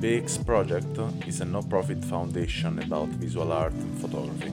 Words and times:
BX 0.00 0.46
Project 0.46 0.98
is 1.26 1.40
a 1.40 1.44
no-profit 1.44 2.04
foundation 2.04 2.78
about 2.78 3.08
visual 3.08 3.52
art 3.52 3.72
and 3.72 3.98
photography. 4.00 4.52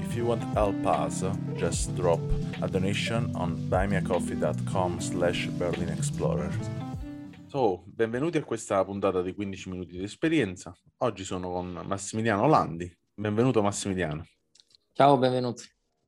If 0.00 0.16
you 0.16 0.26
want 0.26 0.42
help 0.54 0.86
us, 0.86 1.24
just 1.56 1.96
drop 1.96 2.20
a 2.60 2.68
donation 2.68 3.30
on 3.34 3.56
buymeacoffee.com 3.70 5.00
slash 5.00 5.48
berlinexplorer. 5.48 6.77
So, 7.48 7.84
benvenuti 7.86 8.36
a 8.36 8.44
questa 8.44 8.84
puntata 8.84 9.22
di 9.22 9.32
15 9.32 9.70
minuti 9.70 9.96
di 9.96 10.02
esperienza. 10.02 10.76
Oggi 10.98 11.24
sono 11.24 11.50
con 11.50 11.80
Massimiliano 11.86 12.46
Landi. 12.46 12.94
Benvenuto 13.14 13.62
Massimiliano. 13.62 14.26
Ciao, 14.92 15.16
benvenuto. 15.16 15.62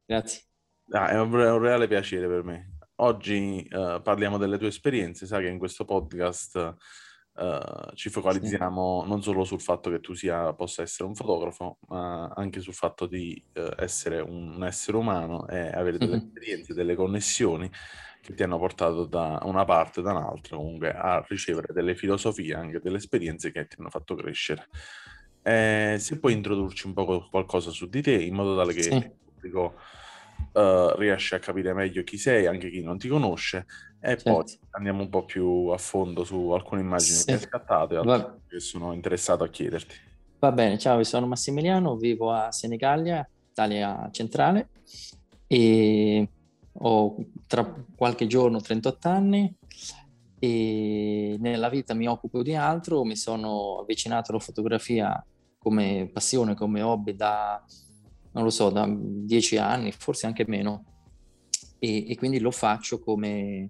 Grazie. 0.05 0.43
Ah, 0.91 1.09
è 1.09 1.19
un, 1.19 1.33
un, 1.33 1.59
reale 1.59 1.89
piacere 1.89 2.29
per 2.29 2.45
me. 2.45 2.77
Oggi 2.97 3.67
uh, 3.71 4.03
parliamo 4.03 4.37
delle 4.37 4.59
tue 4.59 4.69
esperienze. 4.69 5.25
Sai 5.25 5.45
che 5.45 5.49
in 5.49 5.57
questo 5.57 5.87
podcast 5.87 6.75
uh, 7.33 7.95
ci 7.95 8.11
focalizziamo 8.11 9.01
sì. 9.05 9.09
non 9.09 9.23
solo 9.23 9.45
sul 9.45 9.63
fatto 9.63 9.89
che 9.89 10.01
tu 10.01 10.13
sia, 10.13 10.53
possa 10.53 10.83
essere 10.83 11.09
un 11.09 11.15
fotografo, 11.15 11.79
ma 11.89 12.29
anche 12.37 12.61
sul 12.61 12.75
fatto 12.75 13.07
di 13.07 13.43
uh, 13.55 13.71
essere 13.79 14.21
un, 14.21 14.57
un, 14.57 14.65
essere 14.65 14.99
umano 14.99 15.49
e 15.49 15.69
avere 15.69 15.97
delle 15.97 16.17
mm-hmm. 16.17 16.27
esperienze, 16.37 16.75
delle 16.75 16.95
connessioni 16.95 17.71
che 18.21 18.35
ti 18.35 18.43
hanno 18.43 18.59
portato 18.59 19.05
da 19.05 19.41
una 19.43 19.65
parte 19.65 20.03
da 20.03 20.13
un'altra 20.13 20.57
comunque 20.57 20.93
a 20.93 21.25
ricevere 21.29 21.73
delle 21.73 21.95
filosofie, 21.95 22.55
anche 22.55 22.81
delle 22.81 22.99
esperienze 22.99 23.51
che 23.51 23.67
ti 23.67 23.77
hanno 23.79 23.91
fatto 23.91 24.15
crescere. 24.15 24.69
Eh, 25.43 25.97
se 25.99 26.19
puoi 26.19 26.35
introdurci 26.35 26.87
un 26.87 26.93
po' 26.93 27.29
qualcosa 27.31 27.71
su 27.71 27.89
di 27.89 28.03
te 28.03 28.13
in 28.13 28.35
modo 28.35 28.55
tale 28.57 28.75
che 28.75 28.83
sì. 28.83 28.95
il 28.95 29.11
pubblico 29.25 29.75
uh, 30.53 30.95
riesce 30.97 31.37
a 31.37 31.39
capire 31.39 31.73
meglio 31.73 32.03
chi 32.03 32.19
sei, 32.19 32.47
anche 32.47 32.71
chi 32.71 32.83
non 32.83 32.99
ti 32.99 33.09
conosce, 33.09 33.67
e 34.01 34.17
certo. 34.17 34.33
poi 34.33 34.59
andiamo 34.71 35.03
un 35.03 35.09
po' 35.09 35.25
più 35.25 35.69
a 35.69 35.79
fondo 35.79 36.25
su 36.25 36.51
alcune 36.51 36.83
immagini 36.83 37.17
sì. 37.17 37.25
che 37.25 37.33
hai 37.33 37.39
scattato 37.41 37.95
e 37.95 37.97
altre 37.99 38.41
che 38.49 38.61
sono 38.61 38.93
interessato 38.93 39.45
a 39.45 39.49
chiederti. 39.49 40.09
Va 40.39 40.53
bene, 40.53 40.79
ciao, 40.79 41.03
sono 41.03 41.27
Massimiliano, 41.27 41.97
vivo 41.97 42.33
a 42.33 42.51
Senigallia, 42.51 43.27
Italia 43.51 44.09
centrale 44.11 44.69
e 45.47 46.29
ho 46.83 47.17
tra 47.47 47.75
qualche 47.95 48.27
giorno 48.27 48.61
38 48.61 49.09
anni 49.09 49.55
e 50.39 51.37
nella 51.39 51.69
vita 51.69 51.93
mi 51.93 52.07
occupo 52.07 52.43
di 52.43 52.55
altro, 52.55 53.05
mi 53.05 53.17
sono 53.17 53.81
avvicinato 53.81 54.31
alla 54.31 54.41
fotografia 54.41 55.23
come 55.59 56.09
passione, 56.11 56.55
come 56.55 56.81
hobby 56.81 57.15
da, 57.15 57.63
non 58.33 58.45
lo 58.45 58.51
so, 58.51 58.71
da 58.71 58.89
dieci 58.89 59.59
anni, 59.59 59.93
forse 59.93 60.25
anche 60.25 60.47
meno, 60.49 60.85
e, 61.79 62.11
e 62.11 62.17
quindi 62.17 62.41
lo 62.41 62.51
faccio 62.51 63.01
come, 63.01 63.69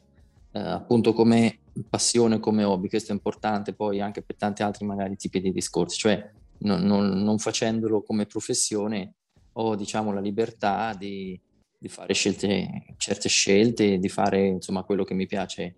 eh, 0.52 0.60
appunto 0.60 1.12
come 1.12 1.58
passione, 1.88 2.38
come 2.38 2.62
hobby, 2.62 2.88
questo 2.88 3.10
è 3.10 3.14
importante 3.14 3.72
poi 3.74 4.00
anche 4.00 4.22
per 4.22 4.36
tanti 4.36 4.62
altri 4.62 4.86
magari 4.86 5.16
tipi 5.16 5.40
di 5.40 5.50
discorsi, 5.50 5.98
cioè 5.98 6.30
non, 6.58 6.82
non, 6.82 7.08
non 7.08 7.38
facendolo 7.38 8.02
come 8.02 8.26
professione 8.26 9.14
ho 9.54 9.74
diciamo 9.74 10.12
la 10.12 10.20
libertà 10.20 10.94
di, 10.94 11.40
di 11.80 11.88
fare 11.88 12.12
scelte, 12.12 12.94
certe 12.98 13.30
scelte, 13.30 13.96
di 13.96 14.08
fare 14.10 14.46
insomma 14.46 14.82
quello 14.82 15.02
che 15.02 15.14
mi 15.14 15.26
piace. 15.26 15.76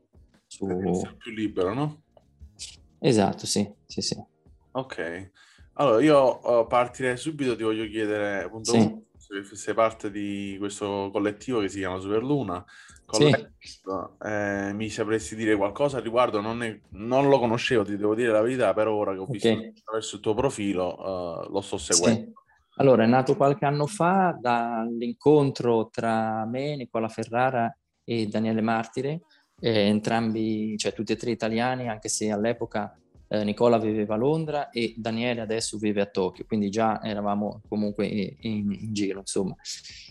Su... 0.49 0.67
Sei 0.67 1.15
più 1.17 1.31
libero, 1.31 1.73
no? 1.73 2.03
Esatto, 2.99 3.47
sì, 3.47 3.73
sì, 3.87 4.01
sì. 4.01 4.21
Ok. 4.73 5.31
Allora, 5.75 6.03
io 6.03 6.41
uh, 6.43 6.67
partirei 6.67 7.17
subito, 7.17 7.55
ti 7.55 7.63
voglio 7.63 7.87
chiedere 7.87 8.43
appunto 8.43 8.73
sì. 8.73 9.05
se 9.17 9.55
sei 9.55 9.75
parte 9.75 10.11
di 10.11 10.57
questo 10.59 11.09
collettivo 11.13 11.61
che 11.61 11.69
si 11.69 11.79
chiama 11.79 12.01
Superluna. 12.01 12.65
Sì. 13.13 13.31
Eh, 14.25 14.73
mi 14.73 14.89
sapresti 14.89 15.37
dire 15.37 15.55
qualcosa 15.55 15.99
al 15.99 16.03
riguardo? 16.03 16.41
Non, 16.41 16.65
è, 16.65 16.81
non, 16.91 17.29
lo 17.29 17.39
conoscevo, 17.39 17.85
ti 17.85 17.97
devo 17.97 18.17
dire 18.17 18.33
la 18.33 18.41
verità, 18.41 18.75
per 18.75 18.89
ora 18.89 19.13
che 19.13 19.19
ho 19.19 19.27
visto 19.27 19.49
okay. 19.49 19.73
attraverso 19.79 20.17
il 20.17 20.23
tuo 20.23 20.35
profilo, 20.35 21.45
uh, 21.47 21.53
lo 21.53 21.61
sto 21.61 21.79
seguendo. 21.79 22.27
Sì. 22.27 22.41
Allora, 22.77 23.05
è 23.05 23.07
nato 23.07 23.37
qualche 23.37 23.67
anno 23.67 23.87
fa 23.87 24.37
dall'incontro 24.41 25.89
tra 25.91 26.47
me, 26.47 26.75
Nicola 26.77 27.09
Ferrara 27.09 27.75
e 28.03 28.27
Daniele 28.27 28.63
Martire, 28.63 29.23
eh, 29.61 29.87
entrambi, 29.89 30.77
cioè 30.79 30.95
tutti 30.95 31.13
e 31.13 31.17
tre 31.17 31.31
italiani, 31.31 31.89
anche 31.89 32.09
se 32.09 32.31
all'epoca 32.31 32.97
eh, 33.29 33.45
Nicola 33.45 33.79
viveva 33.79 34.15
a 34.15 34.19
Londra 34.19 34.71
e 34.71 34.95
Daniele 34.97 35.43
adesso 35.43 35.77
vive 35.77 36.01
a 36.01 36.07
Tokyo, 36.07 36.45
quindi 36.47 36.71
già 36.71 37.03
eravamo 37.03 37.61
comunque 37.69 38.07
in, 38.07 38.73
in 38.73 38.93
giro, 38.95 39.21
insomma. 39.21 39.55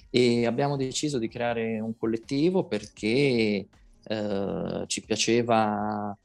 E 0.10 0.46
abbiamo 0.46 0.76
deciso 0.76 1.18
di 1.18 1.28
creare 1.28 1.80
un 1.80 1.98
collettivo 1.98 2.68
perché 2.68 3.68
eh, 4.04 4.84
ci 4.86 5.02
piaceva 5.04 6.16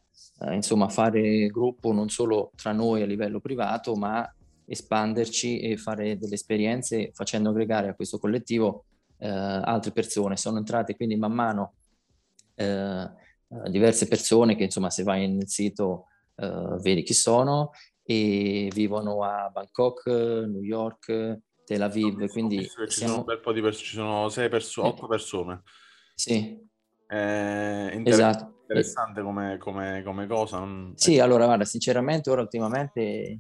eh, 0.41 0.55
insomma 0.55 0.89
fare 0.89 1.47
gruppo 1.47 1.93
non 1.93 2.09
solo 2.09 2.51
tra 2.57 2.73
noi 2.73 3.03
a 3.03 3.07
livello 3.07 3.41
privato, 3.41 3.95
ma 3.95 4.31
espanderci 4.67 5.61
e 5.61 5.77
fare 5.77 6.19
delle 6.19 6.35
esperienze 6.35 7.11
facendo 7.13 7.51
aggregare 7.51 7.89
a 7.89 7.95
questo 7.95 8.19
collettivo 8.19 8.87
eh, 9.19 9.29
altre 9.29 9.93
persone. 9.93 10.37
Sono 10.37 10.59
entrate 10.59 10.97
quindi 10.97 11.17
man 11.17 11.33
mano 11.33 11.75
eh, 12.57 13.09
diverse 13.69 14.09
persone 14.09 14.57
che 14.57 14.65
insomma 14.65 14.91
se 14.91 15.03
vai 15.03 15.29
nel 15.31 15.49
sito 15.49 16.07
eh, 16.37 16.77
vedi 16.81 17.03
chi 17.03 17.15
sono 17.15 17.71
e 18.03 18.71
vivono 18.73 19.23
a 19.25 19.51
Bangkok, 19.53 20.07
New 20.07 20.63
York, 20.63 21.41
Tel 21.65 21.83
Aviv. 21.83 22.19
No, 22.19 22.27
quindi 22.29 22.63
ci 22.63 22.71
siamo... 22.89 23.13
sono 23.13 23.19
un 23.19 23.25
bel 23.25 23.41
po' 23.41 23.53
di 23.53 23.61
persone, 23.61 23.85
ci 23.85 23.95
sono 23.95 24.29
sei 24.29 24.49
persone, 24.49 24.89
otto 24.89 25.07
persone. 25.07 25.63
Sì. 26.15 26.65
Eh, 27.09 27.91
inter- 27.93 28.15
esatto. 28.15 28.55
Interessante 28.69 29.23
come, 29.23 29.59
come, 29.59 30.03
come 30.05 30.27
cosa. 30.27 30.59
Non... 30.59 30.93
Sì, 30.97 31.19
allora 31.21 31.47
guarda, 31.47 31.65
sinceramente 31.65 32.31
ora 32.31 32.43
ultimamente 32.43 33.39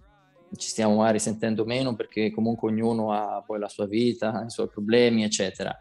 ci 0.55 0.69
stiamo 0.69 0.97
magari 0.97 1.19
sentendo 1.19 1.65
meno 1.65 1.95
perché 1.95 2.31
comunque 2.31 2.71
ognuno 2.71 3.12
ha 3.12 3.43
poi 3.45 3.59
la 3.59 3.69
sua 3.69 3.87
vita, 3.87 4.45
i 4.47 4.51
suoi 4.51 4.69
problemi, 4.69 5.25
eccetera. 5.25 5.77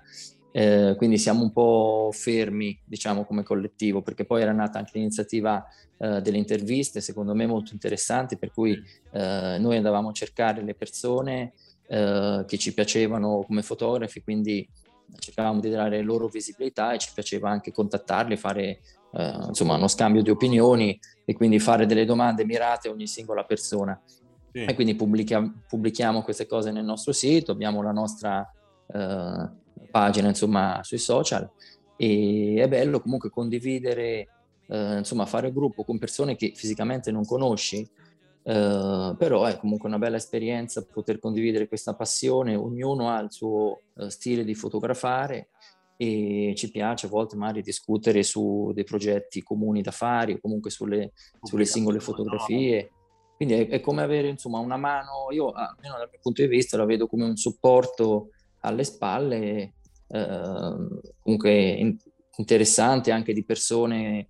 Eh, 0.51 0.95
quindi 0.95 1.17
siamo 1.17 1.43
un 1.43 1.51
po' 1.51 2.09
fermi, 2.13 2.79
diciamo, 2.85 3.25
come 3.25 3.43
collettivo, 3.43 4.01
perché 4.01 4.23
poi 4.23 4.41
era 4.41 4.53
nata 4.53 4.77
anche 4.79 4.91
l'iniziativa 4.93 5.65
eh, 5.97 6.21
delle 6.21 6.37
interviste, 6.37 7.01
secondo 7.01 7.35
me 7.35 7.45
molto 7.45 7.73
interessanti, 7.73 8.37
per 8.37 8.51
cui 8.51 8.81
eh, 9.11 9.57
noi 9.59 9.75
andavamo 9.75 10.09
a 10.09 10.13
cercare 10.13 10.63
le 10.63 10.73
persone 10.73 11.53
eh, 11.87 12.45
che 12.47 12.57
ci 12.57 12.73
piacevano 12.73 13.43
come 13.45 13.63
fotografi, 13.63 14.23
quindi 14.23 14.67
cercavamo 15.19 15.59
di 15.59 15.69
dare 15.69 16.01
loro 16.01 16.27
visibilità 16.27 16.93
e 16.93 16.99
ci 16.99 17.11
piaceva 17.13 17.49
anche 17.49 17.71
contattarli, 17.71 18.37
fare 18.37 18.79
eh, 19.13 19.33
insomma 19.47 19.75
uno 19.75 19.87
scambio 19.87 20.21
di 20.21 20.29
opinioni 20.29 20.97
e 21.25 21.33
quindi 21.33 21.59
fare 21.59 21.85
delle 21.85 22.05
domande 22.05 22.45
mirate 22.45 22.87
a 22.87 22.91
ogni 22.91 23.07
singola 23.07 23.43
persona. 23.43 23.99
Sì. 24.55 24.63
E 24.63 24.73
quindi 24.73 24.95
pubblichiamo, 24.95 25.63
pubblichiamo, 25.67 26.21
queste 26.21 26.47
cose 26.47 26.71
nel 26.71 26.85
nostro 26.85 27.11
sito, 27.11 27.51
abbiamo 27.51 27.81
la 27.81 27.91
nostra 27.91 28.49
eh, 28.87 29.49
pagina 29.91 30.29
insomma 30.29 30.79
sui 30.81 30.97
social 30.97 31.51
e 31.97 32.55
è 32.59 32.67
bello 32.69 33.01
comunque 33.01 33.29
condividere, 33.29 34.29
eh, 34.69 34.97
insomma 34.99 35.25
fare 35.25 35.51
gruppo 35.51 35.83
con 35.83 35.97
persone 35.97 36.37
che 36.37 36.53
fisicamente 36.55 37.11
non 37.11 37.25
conosci, 37.25 37.81
eh, 38.43 39.15
però 39.17 39.43
è 39.43 39.57
comunque 39.57 39.89
una 39.89 39.99
bella 39.99 40.15
esperienza 40.15 40.85
poter 40.85 41.19
condividere 41.19 41.67
questa 41.67 41.93
passione, 41.93 42.55
ognuno 42.55 43.09
ha 43.09 43.19
il 43.19 43.33
suo 43.33 43.81
eh, 43.97 44.09
stile 44.09 44.45
di 44.45 44.55
fotografare 44.55 45.49
e 45.97 46.53
ci 46.55 46.71
piace 46.71 47.07
a 47.07 47.09
volte 47.09 47.35
magari 47.35 47.61
discutere 47.61 48.23
su 48.23 48.71
dei 48.73 48.85
progetti 48.85 49.43
comuni 49.43 49.81
da 49.81 49.91
fare 49.91 50.35
o 50.35 50.39
comunque 50.39 50.69
sulle, 50.69 51.11
sulle 51.41 51.65
singole 51.65 51.99
fotografie. 51.99 52.91
Quindi 53.35 53.55
è, 53.55 53.67
è, 53.67 53.81
come 53.81 54.01
avere 54.01 54.29
insomma 54.29 54.59
una 54.59 54.77
mano, 54.77 55.27
io 55.31 55.51
almeno 55.51 55.97
dal 55.97 56.09
mio 56.09 56.19
punto 56.21 56.41
di 56.41 56.47
vista 56.47 56.77
la 56.77 56.85
vedo 56.85 57.07
come 57.07 57.25
un 57.25 57.35
supporto 57.35 58.29
alle 58.61 58.83
spalle, 58.83 59.73
eh, 60.07 60.77
comunque 61.21 61.51
in, 61.51 61.97
interessante 62.37 63.11
anche 63.11 63.33
di 63.33 63.43
persone, 63.43 64.29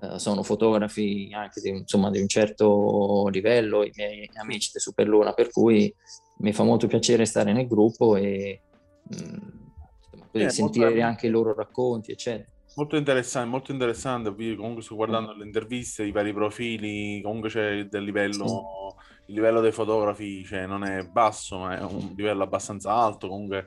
eh, 0.00 0.18
sono 0.18 0.42
fotografi 0.42 1.30
anche 1.32 1.60
di, 1.60 1.70
insomma, 1.70 2.10
di 2.10 2.20
un 2.20 2.28
certo 2.28 3.28
livello, 3.28 3.84
i 3.84 3.92
miei 3.94 4.28
amici 4.34 4.70
di 4.72 4.80
Superluna, 4.80 5.32
per 5.32 5.50
cui 5.50 5.92
mi 6.38 6.52
fa 6.52 6.64
molto 6.64 6.86
piacere 6.86 7.24
stare 7.24 7.52
nel 7.52 7.66
gruppo 7.66 8.16
e 8.16 8.60
mh, 9.02 9.16
mm, 9.16 10.40
eh, 10.40 10.50
sentire 10.50 10.86
molto... 10.86 11.04
anche 11.04 11.26
i 11.26 11.30
loro 11.30 11.54
racconti, 11.54 12.12
eccetera. 12.12 12.50
Molto 12.74 12.96
interessante, 12.96 13.48
molto 13.48 13.72
interessante. 13.72 14.34
Comunque 14.56 14.82
sto 14.82 14.94
guardando 14.94 15.32
le 15.32 15.44
interviste, 15.44 16.04
i 16.04 16.12
vari 16.12 16.32
profili, 16.32 17.20
comunque 17.22 17.50
c'è 17.50 17.84
del 17.84 18.02
livello, 18.02 18.96
il 19.26 19.34
livello 19.34 19.60
dei 19.60 19.72
fotografi 19.72 20.44
cioè, 20.44 20.66
non 20.66 20.84
è 20.84 21.02
basso, 21.04 21.58
ma 21.58 21.78
è 21.78 21.82
un 21.82 22.12
livello 22.16 22.42
abbastanza 22.42 22.92
alto. 22.92 23.28
Comunque, 23.28 23.66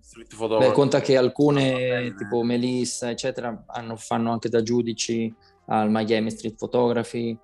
street 0.00 0.34
photography. 0.34 0.68
Beh, 0.68 0.74
conta 0.74 1.00
che 1.00 1.16
alcune, 1.16 2.14
tipo 2.16 2.42
Melissa, 2.42 3.10
eccetera, 3.10 3.64
hanno, 3.66 3.96
fanno 3.96 4.32
anche 4.32 4.48
da 4.48 4.62
giudici 4.62 5.32
al 5.66 5.90
Miami 5.90 6.30
Street 6.30 6.56
Photography. 6.56 7.38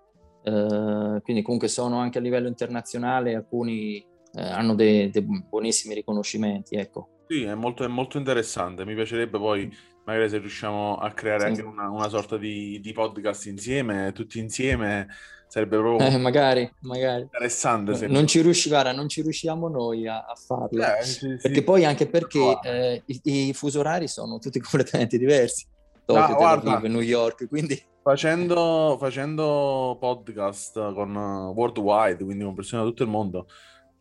eh, 0.45 1.21
quindi 1.23 1.43
comunque 1.43 1.69
sono 1.69 1.99
anche 1.99 2.19
a 2.19 2.21
livello 2.21 2.49
internazionale, 2.49 3.35
alcuni 3.35 4.05
eh, 4.35 4.43
hanno 4.43 4.75
dei, 4.75 5.11
dei, 5.11 5.23
buonissimi 5.23 5.95
riconoscimenti, 5.95 6.77
ecco. 6.77 7.09
Sì, 7.29 7.45
è 7.45 7.55
molto, 7.55 7.85
è 7.85 7.89
molto, 7.89 8.19
interessante, 8.19 8.85
mi 8.85 8.95
piacerebbe 8.95 9.39
poi 9.39 9.71
magari 10.05 10.29
se 10.29 10.39
riusciamo 10.39 10.97
a 10.97 11.11
creare 11.13 11.43
sì. 11.43 11.47
anche 11.47 11.63
una, 11.63 11.89
una 11.89 12.09
sorta 12.09 12.37
di, 12.37 12.81
di, 12.81 12.93
podcast 12.93 13.47
insieme, 13.47 14.13
tutti 14.13 14.39
insieme, 14.39 15.09
sarebbe 15.47 15.77
proprio 15.77 16.09
eh, 16.09 16.17
magari, 16.19 16.71
magari. 16.81 17.23
interessante. 17.23 17.95
Se... 17.95 18.07
Non, 18.07 18.27
ci 18.27 18.41
riusci, 18.41 18.69
guarda, 18.69 18.93
non 18.93 19.09
ci 19.09 19.23
riusciamo 19.23 19.69
noi 19.69 20.09
a, 20.09 20.25
a 20.25 20.35
farlo, 20.35 20.83
eh, 20.83 21.03
sì, 21.05 21.29
perché 21.41 21.59
sì. 21.59 21.63
poi 21.63 21.85
anche 21.85 22.07
perché 22.07 22.59
eh, 22.63 23.03
i, 23.07 23.21
i 23.49 23.53
fusi 23.53 23.79
orari 23.79 24.09
sono 24.09 24.39
tutti 24.39 24.59
completamente 24.61 25.19
diversi. 25.19 25.67
Tokyo, 26.05 26.23
ah, 26.23 26.35
guarda, 26.35 26.79
New 26.89 27.01
York, 27.01 27.49
quindi... 27.49 27.81
Facendo, 28.03 28.97
facendo 28.99 29.97
podcast 30.01 30.93
con 30.95 31.15
uh, 31.15 31.53
Worldwide, 31.55 32.25
quindi 32.25 32.43
con 32.43 32.55
persone 32.55 32.83
da 32.83 32.89
tutto 32.89 33.05
il 33.05 33.09
mondo, 33.09 33.47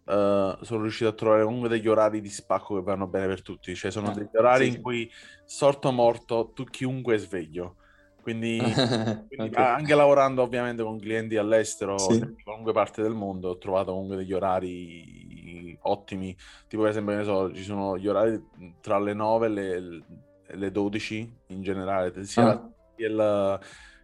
uh, 0.05 0.63
sono 0.63 0.81
riuscito 0.81 1.09
a 1.09 1.13
trovare 1.13 1.43
comunque 1.43 1.69
degli 1.69 1.87
orari 1.87 2.21
di 2.21 2.29
spacco 2.29 2.75
che 2.75 2.81
vanno 2.81 3.07
bene 3.07 3.27
per 3.27 3.41
tutti. 3.41 3.75
Cioè, 3.75 3.91
sono 3.91 4.09
ah, 4.09 4.13
degli 4.13 4.29
orari 4.33 4.69
sì, 4.69 4.75
in 4.75 4.81
cui 4.81 5.11
sorto 5.45 5.89
o 5.89 5.91
morto 5.91 6.51
tu 6.53 6.63
chiunque 6.65 7.15
è 7.15 7.17
sveglio. 7.17 7.75
Quindi, 8.21 8.59
quindi 9.27 9.49
okay. 9.49 9.75
anche 9.75 9.95
lavorando 9.95 10.43
ovviamente 10.43 10.83
con 10.83 10.99
clienti 10.99 11.37
all'estero, 11.37 11.97
sì. 11.97 12.17
in 12.17 12.35
qualunque 12.43 12.71
parte 12.71 13.01
del 13.01 13.13
mondo, 13.13 13.49
ho 13.49 13.57
trovato 13.57 13.91
comunque 13.91 14.17
degli 14.17 14.33
orari 14.33 15.77
ottimi. 15.81 16.35
Tipo, 16.67 16.83
per 16.83 16.91
esempio, 16.91 17.15
ne 17.15 17.23
so, 17.23 17.53
ci 17.53 17.63
sono 17.63 17.97
gli 17.97 18.07
orari 18.07 18.43
tra 18.79 18.99
le 18.99 19.13
9 19.13 19.45
e 19.45 19.49
le, 19.49 20.03
le 20.45 20.71
12 20.71 21.37
in 21.47 21.61
generale, 21.61 22.23
sia 22.25 22.49
ah. 22.49 22.71
la, 23.09 23.59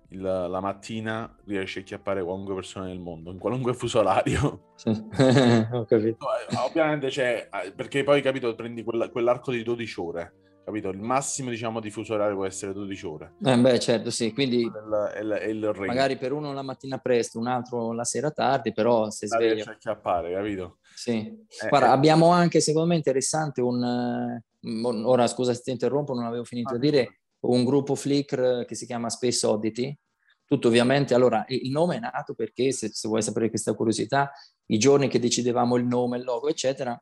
il, 0.09 0.21
la 0.21 0.59
mattina 0.59 1.33
riesce 1.45 1.81
a 1.81 1.83
chiappare 1.83 2.24
qualunque 2.24 2.56
persona 2.56 2.86
nel 2.86 3.00
mondo, 3.00 3.31
in 3.31 3.38
qualunque 3.38 3.74
fuso 3.74 4.00
orario. 4.00 4.74
Ho 5.71 5.86
capito. 5.86 6.25
Eh, 6.50 6.56
ovviamente 6.57 7.07
c'è, 7.07 7.50
eh, 7.51 7.71
perché 7.71 8.04
poi 8.04 8.21
capito, 8.21 8.54
prendi 8.56 8.83
quella, 8.83 9.09
quell'arco 9.09 9.51
di 9.51 9.63
12 9.63 10.00
ore, 10.00 10.33
capito? 10.63 10.89
Il 10.89 11.00
massimo 11.00 11.50
diciamo 11.50 11.80
di 11.80 11.89
fuso 11.89 12.13
orario 12.13 12.36
può 12.36 12.45
essere 12.45 12.74
12 12.74 13.06
ore. 13.06 13.33
Eh 13.44 13.57
beh, 13.57 13.80
certo, 13.80 14.09
sì, 14.09 14.33
quindi 14.33 14.62
il, 14.62 15.13
il, 15.21 15.50
il 15.50 15.74
magari 15.86 16.18
per 16.18 16.31
uno 16.31 16.53
la 16.53 16.62
mattina 16.62 17.00
presto, 17.00 17.39
un 17.39 17.48
altro 17.48 17.92
la 17.92 18.06
sera 18.06 18.31
tardi, 18.31 18.71
però 18.71 19.10
se 19.10 19.27
sveglio... 19.27 19.53
Riesce 19.53 19.71
a 19.71 19.77
chiappare, 19.77 20.31
capito? 20.31 20.77
Sì. 20.95 21.18
Eh, 21.18 21.68
Guarda, 21.68 21.88
eh. 21.88 21.92
abbiamo 21.92 22.30
anche, 22.31 22.62
secondo 22.62 22.88
me, 22.88 22.95
interessante 22.95 23.62
un... 23.62 24.42
Ora, 24.83 25.27
scusa 25.27 25.53
se 25.53 25.62
ti 25.62 25.71
interrompo, 25.71 26.13
non 26.13 26.25
avevo 26.25 26.44
finito 26.44 26.74
ah, 26.74 26.77
di 26.77 26.89
dire 26.89 27.19
un 27.42 27.63
gruppo 27.63 27.95
Flickr 27.95 28.66
che 28.66 28.75
si 28.75 28.86
chiama 28.86 29.10
Space 29.10 29.45
Oddity. 29.45 29.98
Tutto 30.45 30.69
ovviamente, 30.69 31.13
allora 31.13 31.44
il 31.50 31.69
nome 31.72 31.98
è 31.98 32.00
nato 32.00 32.34
perché, 32.34 32.72
se, 32.72 32.89
se 32.89 33.07
vuoi 33.07 33.22
sapere 33.22 33.50
questa 33.50 33.74
curiosità, 33.74 34.31
i 34.68 34.78
giorni 34.78 35.10
che 35.10 35.19
decidevamo 35.19 35.75
il 35.75 35.86
nome, 35.86 36.18
il 36.18 36.24
logo, 36.24 36.48
eccetera, 36.48 36.98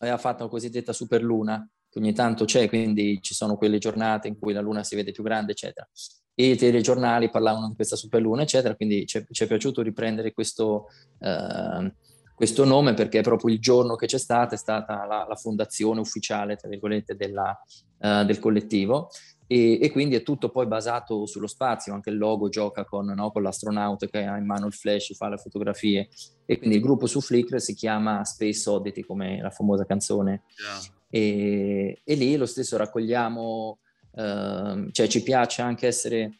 aveva 0.00 0.18
fatto 0.18 0.44
la 0.44 0.50
cosiddetta 0.50 0.92
superluna, 0.92 1.66
che 1.88 1.98
ogni 1.98 2.12
tanto 2.12 2.44
c'è, 2.44 2.68
quindi 2.68 3.20
ci 3.22 3.32
sono 3.34 3.56
quelle 3.56 3.78
giornate 3.78 4.28
in 4.28 4.38
cui 4.38 4.52
la 4.52 4.60
luna 4.60 4.82
si 4.84 4.96
vede 4.96 5.12
più 5.12 5.22
grande, 5.22 5.52
eccetera. 5.52 5.88
E 6.34 6.50
i 6.50 6.56
telegiornali 6.56 7.30
parlavano 7.30 7.68
di 7.68 7.74
questa 7.74 7.96
superluna, 7.96 8.42
eccetera, 8.42 8.74
quindi 8.74 9.06
ci 9.06 9.18
è, 9.18 9.26
ci 9.30 9.44
è 9.44 9.46
piaciuto 9.46 9.80
riprendere 9.80 10.32
questo, 10.32 10.88
eh, 11.20 11.94
questo 12.34 12.64
nome 12.64 12.94
perché 12.94 13.20
è 13.20 13.22
proprio 13.22 13.54
il 13.54 13.60
giorno 13.60 13.94
che 13.94 14.06
c'è 14.06 14.18
stata, 14.18 14.56
è 14.56 14.58
stata 14.58 15.06
la, 15.06 15.24
la 15.26 15.36
fondazione 15.36 16.00
ufficiale, 16.00 16.56
tra 16.56 16.68
virgolette, 16.68 17.14
della, 17.14 17.56
uh, 17.98 18.24
del 18.24 18.40
collettivo 18.40 19.10
e, 19.46 19.78
e, 19.80 19.90
quindi 19.90 20.14
è 20.14 20.22
tutto 20.22 20.48
poi 20.48 20.66
basato 20.66 21.26
sullo 21.26 21.46
spazio, 21.46 21.92
anche 21.92 22.10
il 22.10 22.16
logo 22.16 22.48
gioca 22.48 22.84
con, 22.84 23.06
no, 23.06 23.30
con 23.30 23.42
l'astronauta 23.42 24.06
che 24.06 24.24
ha 24.24 24.38
in 24.38 24.46
mano 24.46 24.66
il 24.66 24.72
flash, 24.72 25.14
fa 25.14 25.28
le 25.28 25.36
fotografie. 25.36 26.08
E 26.46 26.58
quindi 26.58 26.76
il 26.76 26.82
gruppo 26.82 27.06
su 27.06 27.20
Flickr 27.20 27.60
si 27.60 27.74
chiama 27.74 28.24
Space 28.24 28.68
Oddity 28.68 29.02
come 29.02 29.40
la 29.40 29.50
famosa 29.50 29.84
canzone. 29.84 30.44
Yeah. 30.58 30.80
e, 31.10 32.00
e, 32.02 32.14
lì 32.14 32.36
lo 32.36 32.46
stesso 32.46 32.76
raccogliamo, 32.76 33.78
uh, 34.12 34.90
cioè 34.90 35.06
ci 35.08 35.22
piace 35.22 35.60
anche 35.60 35.86
essere, 35.86 36.38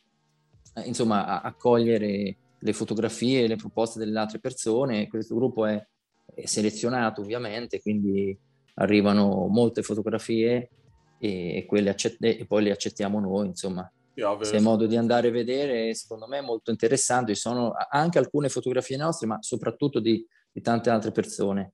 insomma, 0.84 1.42
accogliere 1.42 2.36
le 2.64 2.72
fotografie 2.72 3.46
le 3.46 3.56
proposte 3.56 3.98
delle 3.98 4.18
altre 4.18 4.38
persone, 4.38 5.06
questo 5.08 5.34
gruppo 5.34 5.66
è, 5.66 5.86
è 6.34 6.46
selezionato 6.46 7.20
ovviamente, 7.20 7.82
quindi 7.82 8.36
arrivano 8.76 9.46
molte 9.48 9.82
fotografie 9.82 10.70
e, 11.24 11.88
accett- 11.88 12.22
e 12.22 12.44
poi 12.46 12.62
le 12.62 12.70
accettiamo 12.70 13.20
noi, 13.20 13.48
insomma. 13.48 13.90
Se 14.14 14.56
è 14.56 14.60
modo 14.60 14.86
di 14.86 14.96
andare 14.96 15.28
a 15.28 15.32
vedere, 15.32 15.92
secondo 15.94 16.28
me 16.28 16.38
è 16.38 16.40
molto 16.40 16.70
interessante. 16.70 17.34
Ci 17.34 17.40
sono 17.40 17.72
anche 17.90 18.18
alcune 18.18 18.48
fotografie 18.48 18.96
nostre, 18.96 19.26
ma 19.26 19.38
soprattutto 19.40 19.98
di, 19.98 20.24
di 20.52 20.60
tante 20.60 20.88
altre 20.90 21.10
persone. 21.10 21.72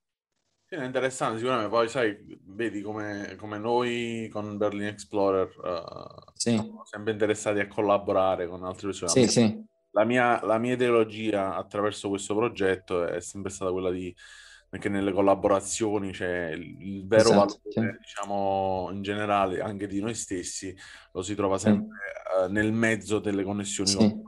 Sì, 0.64 0.76
è 0.76 0.85
interessante, 0.85 1.37
sicuramente. 1.37 1.70
Poi, 1.70 1.88
sai, 1.88 2.17
vedi 2.47 2.81
come, 2.81 3.35
come 3.37 3.58
noi 3.58 4.29
con 4.32 4.56
Berlin 4.56 4.87
Explorer 4.87 5.49
uh, 5.49 6.31
sì. 6.32 6.52
siamo 6.52 6.82
sempre 6.85 7.12
interessati 7.12 7.58
a 7.58 7.69
collaborare 7.69 8.47
con 8.47 8.64
altre 8.64 8.87
persone. 8.87 9.11
Sì, 9.11 9.29
sì. 9.29 9.69
La 9.91 10.05
mia, 10.05 10.43
la 10.44 10.56
mia 10.56 10.75
ideologia 10.75 11.56
attraverso 11.56 12.08
questo 12.08 12.35
progetto 12.35 13.05
è 13.05 13.20
sempre 13.20 13.50
stata 13.50 13.73
quella 13.73 13.91
di 13.91 14.14
anche 14.72 14.88
nelle 14.88 15.12
collaborazioni, 15.12 16.12
cioè 16.12 16.50
il, 16.50 17.05
vero 17.06 17.31
esatto, 17.31 17.61
valore, 17.75 17.99
sì. 17.99 17.99
diciamo, 17.99 18.88
in 18.93 19.02
generale, 19.02 19.61
anche 19.61 19.88
di 19.88 20.00
noi 20.00 20.14
stessi, 20.14 20.75
lo 21.12 21.22
si 21.22 21.34
trova 21.34 21.58
sempre 21.58 21.96
sì. 21.96 22.44
uh, 22.44 22.52
nel 22.52 22.72
mezzo 22.72 23.19
delle 23.19 23.43
connessioni 23.43 23.90
sì. 23.90 24.22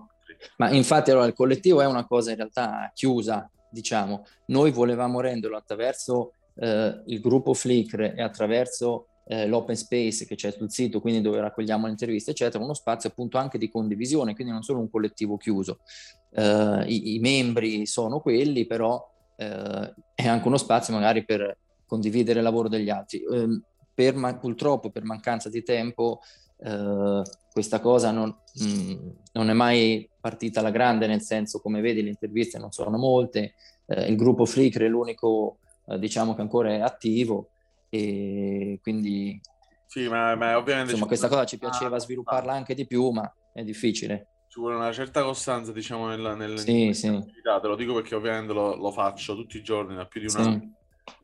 Ma 0.56 0.70
infatti 0.70 1.12
allora 1.12 1.26
il 1.26 1.34
collettivo 1.34 1.80
è 1.80 1.86
una 1.86 2.04
cosa 2.04 2.30
in 2.30 2.36
realtà 2.36 2.90
chiusa, 2.92 3.48
diciamo. 3.70 4.26
Noi 4.46 4.72
volevamo 4.72 5.20
renderlo 5.20 5.56
attraverso 5.56 6.32
uh, 6.54 7.02
il 7.06 7.20
gruppo 7.20 7.54
Flickr 7.54 8.00
e 8.16 8.20
attraverso 8.20 9.06
uh, 9.26 9.46
l'open 9.46 9.76
space 9.76 10.26
che 10.26 10.34
c'è 10.34 10.50
sul 10.50 10.72
sito, 10.72 11.00
quindi 11.00 11.20
dove 11.20 11.40
raccogliamo 11.40 11.84
le 11.84 11.92
interviste, 11.92 12.32
eccetera, 12.32 12.64
uno 12.64 12.74
spazio 12.74 13.10
appunto 13.10 13.38
anche 13.38 13.58
di 13.58 13.70
condivisione, 13.70 14.34
quindi 14.34 14.52
non 14.52 14.64
solo 14.64 14.80
un 14.80 14.90
collettivo 14.90 15.36
chiuso. 15.36 15.78
I, 16.34 17.14
I 17.14 17.18
membri 17.18 17.84
sono 17.84 18.18
quelli, 18.20 18.64
però 18.64 19.11
eh, 19.36 19.94
è 20.14 20.26
anche 20.26 20.46
uno 20.46 20.56
spazio 20.56 20.94
magari 20.94 21.24
per 21.24 21.56
condividere 21.86 22.38
il 22.38 22.44
lavoro 22.44 22.68
degli 22.68 22.90
altri. 22.90 23.22
Eh, 23.22 23.60
per 23.94 24.14
ma- 24.14 24.36
purtroppo 24.36 24.90
per 24.90 25.04
mancanza 25.04 25.48
di 25.48 25.62
tempo 25.62 26.20
eh, 26.58 27.22
questa 27.52 27.80
cosa 27.80 28.10
non, 28.10 28.34
mh, 28.54 28.64
mm, 28.64 29.08
non, 29.32 29.50
è 29.50 29.52
mai 29.52 30.08
partita 30.20 30.60
alla 30.60 30.70
grande, 30.70 31.06
nel 31.06 31.20
senso 31.20 31.60
come 31.60 31.80
vedi 31.80 32.02
le 32.02 32.08
interviste 32.08 32.58
non 32.58 32.72
sono 32.72 32.96
molte, 32.96 33.54
eh, 33.86 34.06
il 34.06 34.16
gruppo 34.16 34.46
Flickr 34.46 34.82
è 34.82 34.88
l'unico 34.88 35.58
eh, 35.86 35.98
diciamo 35.98 36.34
che 36.34 36.40
ancora 36.40 36.70
è 36.70 36.80
attivo 36.80 37.50
e 37.90 38.78
quindi 38.82 39.38
sì, 39.86 40.08
ma, 40.08 40.34
ma 40.36 40.56
ovviamente 40.56 40.92
insomma 40.92 41.06
questa 41.06 41.28
cosa 41.28 41.44
ci 41.44 41.58
piaceva 41.58 41.98
svilupparla 41.98 42.54
anche 42.54 42.74
di 42.74 42.86
più, 42.86 43.10
ma 43.10 43.30
è 43.52 43.62
difficile 43.62 44.28
ci 44.52 44.60
vuole 44.60 44.76
una 44.76 44.92
certa 44.92 45.22
costanza, 45.22 45.72
diciamo, 45.72 46.08
nella, 46.08 46.34
nel, 46.34 46.58
sì, 46.58 46.92
sì. 46.92 47.08
Te 47.08 47.66
lo 47.66 47.74
dico 47.74 47.94
perché 47.94 48.14
ovviamente 48.14 48.52
lo, 48.52 48.76
lo, 48.76 48.92
faccio 48.92 49.34
tutti 49.34 49.56
i 49.56 49.62
giorni, 49.62 49.94
da 49.94 50.04
più 50.04 50.20
di 50.20 50.26
un 50.26 50.30
sì. 50.30 50.38
anno. 50.40 50.72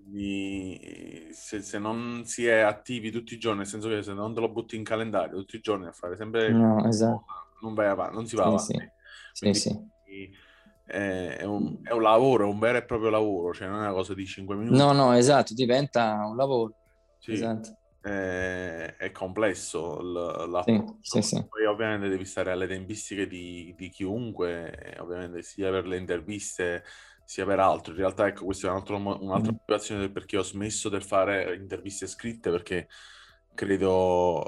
Quindi, 0.02 1.28
se, 1.32 1.60
se, 1.60 1.78
non 1.78 2.22
si 2.24 2.46
è 2.46 2.60
attivi 2.60 3.10
tutti 3.10 3.34
i 3.34 3.38
giorni, 3.38 3.58
nel 3.58 3.66
senso 3.66 3.90
che 3.90 4.02
se 4.02 4.14
non 4.14 4.32
te 4.32 4.40
lo 4.40 4.48
butti 4.48 4.76
in 4.76 4.82
calendario 4.82 5.36
tutti 5.36 5.56
i 5.56 5.60
giorni 5.60 5.88
a 5.88 5.92
fare 5.92 6.16
sempre 6.16 6.48
no, 6.48 6.82
esatto. 6.88 7.26
non 7.60 7.74
vai 7.74 7.88
avanti, 7.88 8.14
non 8.14 8.26
si 8.26 8.34
va 8.34 8.44
avanti. 8.44 8.92
Quindi, 9.38 10.34
è, 10.86 11.36
è, 11.40 11.44
un, 11.44 11.80
è, 11.82 11.92
un, 11.92 12.00
lavoro, 12.00 12.46
è 12.46 12.50
un 12.50 12.58
vero 12.58 12.78
e 12.78 12.84
proprio 12.84 13.10
lavoro, 13.10 13.52
cioè 13.52 13.68
non 13.68 13.76
è 13.76 13.80
una 13.80 13.92
cosa 13.92 14.14
di 14.14 14.24
5 14.24 14.56
minuti. 14.56 14.74
No, 14.74 14.92
no, 14.92 15.12
esatto, 15.12 15.52
diventa 15.52 16.24
un 16.24 16.34
lavoro. 16.34 16.72
Sì. 17.18 17.32
Esatto 17.32 17.77
è, 18.08 18.96
è 18.96 19.12
complesso 19.12 20.00
l- 20.00 20.62
sì, 20.64 20.82
sì, 21.00 21.22
sì. 21.22 21.46
poi 21.48 21.66
ovviamente 21.66 22.08
devi 22.08 22.24
stare 22.24 22.50
alle 22.50 22.66
tempistiche 22.66 23.26
di, 23.26 23.74
di 23.76 23.88
chiunque 23.90 24.96
ovviamente 24.98 25.42
sia 25.42 25.70
per 25.70 25.86
le 25.86 25.98
interviste 25.98 26.84
sia 27.24 27.44
per 27.44 27.60
altro 27.60 27.92
in 27.92 27.98
realtà 27.98 28.26
ecco 28.26 28.46
questa 28.46 28.68
è 28.68 28.70
un 28.70 28.76
altro, 28.76 28.96
un'altra 28.96 29.52
mm. 29.52 29.56
motivazione 29.56 30.00
del 30.00 30.12
perché 30.12 30.38
ho 30.38 30.42
smesso 30.42 30.88
di 30.88 31.00
fare 31.00 31.54
interviste 31.54 32.06
scritte 32.06 32.50
perché 32.50 32.88
credo 33.54 34.42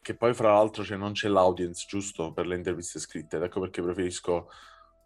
che 0.00 0.14
poi 0.14 0.34
fra 0.34 0.52
l'altro 0.52 0.84
cioè, 0.84 0.96
non 0.96 1.12
c'è 1.12 1.28
l'audience 1.28 1.86
giusto 1.88 2.32
per 2.32 2.46
le 2.46 2.56
interviste 2.56 2.98
scritte 2.98 3.36
ed 3.36 3.42
ecco 3.42 3.60
perché 3.60 3.80
preferisco 3.80 4.48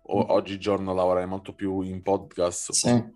o- 0.09 0.25
mm. 0.25 0.31
oggigiorno 0.31 0.93
lavorare 0.93 1.27
molto 1.27 1.55
più 1.55 1.83
in 1.83 2.03
podcast 2.03 2.73
sì. 2.73 3.15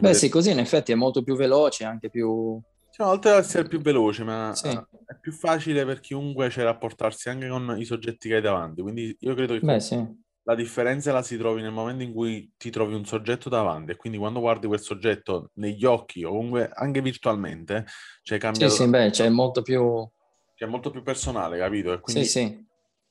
Beh 0.00 0.14
sì, 0.14 0.28
così 0.28 0.50
in 0.50 0.58
effetti 0.58 0.92
è 0.92 0.96
molto 0.96 1.22
più 1.22 1.36
veloce, 1.36 1.84
anche 1.84 2.10
più 2.10 2.60
cioè, 2.92 3.06
oltre 3.06 3.30
ad 3.30 3.38
essere 3.38 3.66
più 3.66 3.80
veloce, 3.80 4.22
ma 4.22 4.52
sì. 4.54 4.68
è 4.68 5.16
più 5.18 5.32
facile 5.32 5.86
per 5.86 6.00
chiunque 6.00 6.50
cioè, 6.50 6.64
rapportarsi 6.64 7.30
anche 7.30 7.48
con 7.48 7.74
i 7.78 7.86
soggetti 7.86 8.28
che 8.28 8.34
hai 8.34 8.40
davanti. 8.42 8.82
Quindi 8.82 9.16
io 9.18 9.34
credo 9.34 9.54
che 9.54 9.60
Beh, 9.60 9.80
sì. 9.80 10.06
la 10.42 10.54
differenza 10.54 11.10
la 11.10 11.22
si 11.22 11.38
trovi 11.38 11.62
nel 11.62 11.72
momento 11.72 12.02
in 12.02 12.12
cui 12.12 12.52
ti 12.58 12.68
trovi 12.70 12.92
un 12.92 13.06
soggetto 13.06 13.48
davanti 13.48 13.92
e 13.92 13.96
quindi 13.96 14.18
quando 14.18 14.40
guardi 14.40 14.66
quel 14.66 14.80
soggetto 14.80 15.52
negli 15.54 15.86
occhi 15.86 16.22
o 16.22 16.32
comunque 16.32 16.68
anche 16.70 17.00
virtualmente, 17.00 17.86
cioè 18.22 18.36
cambia... 18.36 18.68
Sì, 18.68 18.82
sì, 18.82 18.88
beh, 18.88 19.10
cioè 19.10 19.30
molto 19.30 19.62
più... 19.62 20.06
Cioè 20.54 20.68
molto 20.68 20.90
più 20.90 21.02
personale, 21.02 21.56
capito? 21.56 21.94
E 21.94 22.00
quindi 22.00 22.24
sì, 22.26 22.30
sì. 22.30 22.66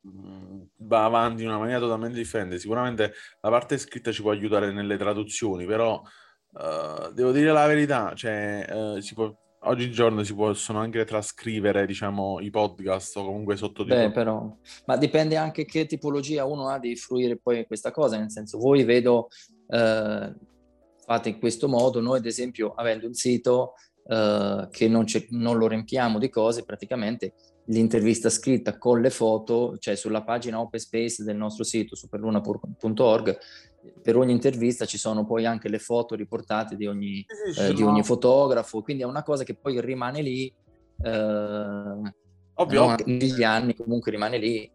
mm, 0.07 0.61
va 0.77 1.05
avanti 1.05 1.41
in 1.41 1.47
una 1.47 1.57
maniera 1.57 1.79
totalmente 1.79 2.17
differente. 2.17 2.59
Sicuramente 2.59 3.13
la 3.41 3.49
parte 3.49 3.79
scritta 3.79 4.11
ci 4.11 4.21
può 4.21 4.29
aiutare 4.29 4.71
nelle 4.71 4.95
traduzioni, 4.95 5.65
però 5.65 5.99
uh, 6.51 7.11
devo 7.11 7.31
dire 7.31 7.51
la 7.51 7.65
verità, 7.65 8.13
cioè, 8.13 8.65
uh, 8.69 8.99
si 8.99 9.15
può, 9.15 9.35
oggigiorno 9.63 10.23
si 10.23 10.33
possono 10.33 10.79
anche 10.79 11.03
trascrivere, 11.05 11.85
diciamo, 11.85 12.39
i 12.39 12.49
podcast 12.49 13.17
o 13.17 13.25
comunque 13.25 13.55
sottotitoli. 13.55 14.07
Beh, 14.07 14.11
però, 14.11 14.55
ma 14.85 14.97
dipende 14.97 15.37
anche 15.37 15.65
che 15.65 15.85
tipologia 15.85 16.45
uno 16.45 16.69
ha 16.69 16.79
di 16.79 16.95
fruire 16.95 17.37
poi 17.37 17.65
questa 17.65 17.91
cosa, 17.91 18.17
nel 18.17 18.31
senso, 18.31 18.57
voi 18.57 18.83
vedo, 18.83 19.27
uh, 19.67 20.33
fate 21.05 21.29
in 21.29 21.39
questo 21.39 21.67
modo, 21.67 21.99
noi 21.99 22.17
ad 22.17 22.25
esempio, 22.25 22.73
avendo 22.73 23.07
un 23.07 23.13
sito, 23.13 23.73
Uh, 24.03 24.67
che 24.71 24.87
non, 24.87 25.05
non, 25.29 25.59
lo 25.59 25.67
riempiamo 25.67 26.17
di 26.17 26.27
cose, 26.27 26.63
praticamente 26.63 27.33
l'intervista 27.65 28.29
scritta 28.29 28.77
con 28.77 28.99
le 28.99 29.09
foto, 29.09 29.77
cioè 29.77 29.95
sulla 29.95 30.23
pagina 30.23 30.59
open 30.59 30.79
space 30.79 31.23
del 31.23 31.37
nostro 31.37 31.63
sito 31.63 31.95
superluna.org, 31.95 33.37
per 34.01 34.15
ogni 34.15 34.31
intervista 34.31 34.85
ci 34.85 34.97
sono 34.97 35.25
poi 35.25 35.45
anche 35.45 35.69
le 35.69 35.79
foto 35.79 36.15
riportate 36.15 36.75
di 36.75 36.87
ogni, 36.87 37.25
eh, 37.57 37.73
di 37.73 37.83
ogni 37.83 38.03
fotografo, 38.03 38.81
quindi 38.81 39.03
è 39.03 39.05
una 39.05 39.23
cosa 39.23 39.43
che 39.43 39.55
poi 39.55 39.79
rimane 39.81 40.21
lì, 40.21 40.53
eh, 41.03 42.19
Ovvio. 42.55 42.95
Negli 43.05 43.43
anni 43.43 43.75
comunque 43.75 44.11
rimane 44.11 44.37
lì. 44.37 44.69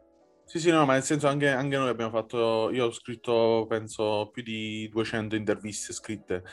Sì, 0.44 0.60
sì, 0.60 0.70
no, 0.70 0.84
ma 0.84 0.94
nel 0.94 1.02
senso 1.02 1.26
anche, 1.26 1.48
anche 1.48 1.76
noi 1.76 1.88
abbiamo 1.88 2.10
fatto, 2.10 2.70
io 2.70 2.86
ho 2.86 2.92
scritto 2.92 3.66
penso 3.68 4.30
più 4.32 4.42
di 4.42 4.88
200 4.88 5.34
interviste 5.34 5.92
scritte 5.92 6.44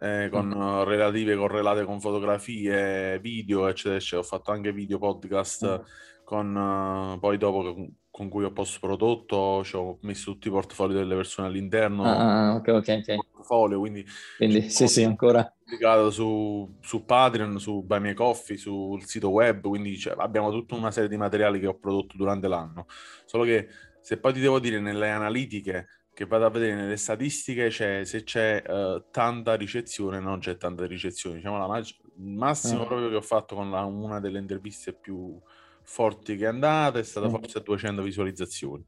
eh, 0.00 0.28
con 0.30 0.48
mm. 0.48 0.82
relative 0.82 1.36
correlate 1.36 1.84
con 1.84 2.00
fotografie, 2.00 3.18
video, 3.20 3.66
eccetera, 3.66 3.96
eccetera. 3.96 4.20
Ho 4.20 4.24
fatto 4.24 4.50
anche 4.50 4.72
video 4.72 4.98
podcast 4.98 5.80
mm. 5.80 5.84
con 6.24 6.54
uh, 6.54 7.18
poi 7.18 7.36
dopo 7.36 7.74
con 8.18 8.28
cui 8.28 8.42
ho 8.42 8.50
post 8.50 8.80
prodotto, 8.80 9.62
ci 9.62 9.76
ho 9.76 9.98
messo 10.00 10.32
tutti 10.32 10.48
i 10.48 10.50
portfolio 10.50 10.96
delle 10.96 11.14
persone 11.14 11.46
all'interno. 11.46 12.02
Ah, 12.02 12.48
ah 12.48 12.54
ok, 12.56 12.68
ok, 12.68 13.02
ok. 13.06 13.16
Portfolio, 13.30 13.78
quindi, 13.78 14.04
quindi 14.36 14.68
sì, 14.70 14.88
sì, 14.88 15.04
ancora. 15.04 15.54
Pubblicato 15.62 16.10
su, 16.10 16.78
su 16.80 17.04
Patreon, 17.04 17.60
su 17.60 17.84
Buy 17.84 18.00
Me 18.00 18.14
Coffee, 18.14 18.56
sul 18.56 19.04
sito 19.04 19.30
web, 19.30 19.68
quindi 19.68 19.96
cioè, 19.96 20.16
abbiamo 20.18 20.50
tutta 20.50 20.74
una 20.74 20.90
serie 20.90 21.08
di 21.08 21.16
materiali 21.16 21.60
che 21.60 21.68
ho 21.68 21.78
prodotto 21.78 22.16
durante 22.16 22.48
l'anno. 22.48 22.86
Solo 23.24 23.44
che 23.44 23.68
se 24.00 24.18
poi 24.18 24.32
ti 24.32 24.40
devo 24.40 24.58
dire 24.58 24.80
nelle 24.80 25.10
analitiche 25.10 25.86
che 26.18 26.26
vado 26.26 26.46
a 26.46 26.50
vedere 26.50 26.74
nelle 26.74 26.96
statistiche 26.96 27.68
c'è, 27.68 28.04
se 28.04 28.24
c'è 28.24 28.60
uh, 28.66 29.04
tanta 29.12 29.54
ricezione, 29.54 30.18
non 30.18 30.40
c'è 30.40 30.56
tanta 30.56 30.84
ricezione. 30.84 31.36
Diciamo 31.36 31.58
la 31.58 31.68
mag- 31.68 31.84
il 31.84 32.26
massimo 32.32 32.82
uh 32.82 32.86
proprio 32.86 33.08
che 33.08 33.14
ho 33.14 33.20
fatto 33.20 33.54
con 33.54 33.70
la, 33.70 33.84
una 33.84 34.18
delle 34.18 34.40
interviste 34.40 34.94
più 34.94 35.40
forti 35.84 36.36
che 36.36 36.42
è 36.42 36.48
andata 36.48 36.98
è 36.98 37.04
stata 37.04 37.28
uh 37.28 37.30
forse 37.30 37.62
200 37.62 38.02
visualizzazioni. 38.02 38.84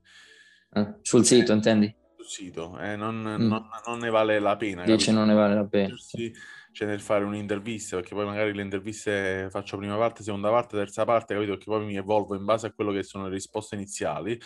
Uh, 0.70 0.96
sul 1.02 1.24
sito, 1.24 1.52
eh, 1.52 1.54
intendi? 1.54 1.94
Sul 2.16 2.26
sito, 2.26 2.76
eh, 2.80 2.96
non, 2.96 3.14
mm. 3.14 3.46
non, 3.46 3.68
non, 3.86 3.98
ne 4.00 4.10
vale 4.10 4.40
la 4.40 4.56
pena. 4.56 4.82
Dice 4.82 5.12
non 5.12 5.28
ne 5.28 5.34
vale 5.34 5.54
la 5.54 5.66
pena. 5.66 5.94
Sì, 5.96 6.34
c'è 6.72 6.84
nel 6.84 7.00
fare 7.00 7.22
un'intervista, 7.22 7.94
perché 7.94 8.12
poi 8.12 8.26
magari 8.26 8.52
le 8.52 8.62
interviste 8.62 9.46
faccio 9.50 9.76
prima 9.76 9.96
parte, 9.96 10.24
seconda 10.24 10.50
parte, 10.50 10.76
terza 10.76 11.04
parte, 11.04 11.34
capito? 11.34 11.52
Perché 11.52 11.70
poi 11.70 11.84
mi 11.84 11.94
evolvo 11.94 12.34
in 12.34 12.44
base 12.44 12.66
a 12.66 12.72
quello 12.72 12.90
che 12.90 13.04
sono 13.04 13.28
le 13.28 13.34
risposte 13.34 13.76
iniziali 13.76 14.36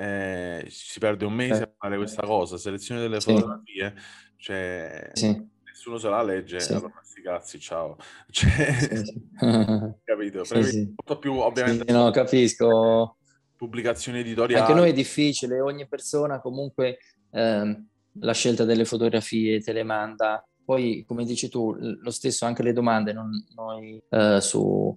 eh, 0.00 0.64
si 0.70 0.98
perde 0.98 1.26
un 1.26 1.34
mese 1.34 1.62
a 1.62 1.70
fare 1.76 1.98
questa 1.98 2.22
cosa, 2.22 2.56
selezione 2.56 3.02
delle 3.02 3.20
sì. 3.20 3.32
fotografie, 3.32 3.94
cioè 4.36 5.10
sì. 5.12 5.46
nessuno 5.62 5.98
se 5.98 6.08
la 6.08 6.22
legge, 6.22 6.58
sì. 6.58 6.72
allora 6.72 6.98
sti 7.02 7.20
cazzi, 7.20 7.60
ciao. 7.60 7.98
Cioè, 8.30 9.02
capito? 10.02 10.44
Sì, 10.44 10.94
molto 10.96 11.18
più 11.18 11.34
ovviamente... 11.34 11.92
no, 11.92 12.10
capisco. 12.10 13.16
Pubblicazioni 13.60 14.20
editoriali. 14.20 14.62
Anche 14.62 14.74
noi 14.74 14.88
è 14.88 14.94
difficile, 14.94 15.60
ogni 15.60 15.86
persona 15.86 16.40
comunque 16.40 16.96
eh, 17.30 17.84
la 18.20 18.32
scelta 18.32 18.64
delle 18.64 18.86
fotografie 18.86 19.60
te 19.60 19.72
le 19.72 19.82
manda. 19.82 20.42
Poi, 20.64 21.04
come 21.06 21.26
dici 21.26 21.50
tu, 21.50 21.76
lo 21.78 22.10
stesso 22.10 22.46
anche 22.46 22.62
le 22.62 22.72
domande 22.72 23.12
non, 23.12 23.28
noi 23.54 24.02
eh, 24.08 24.40
su 24.40 24.96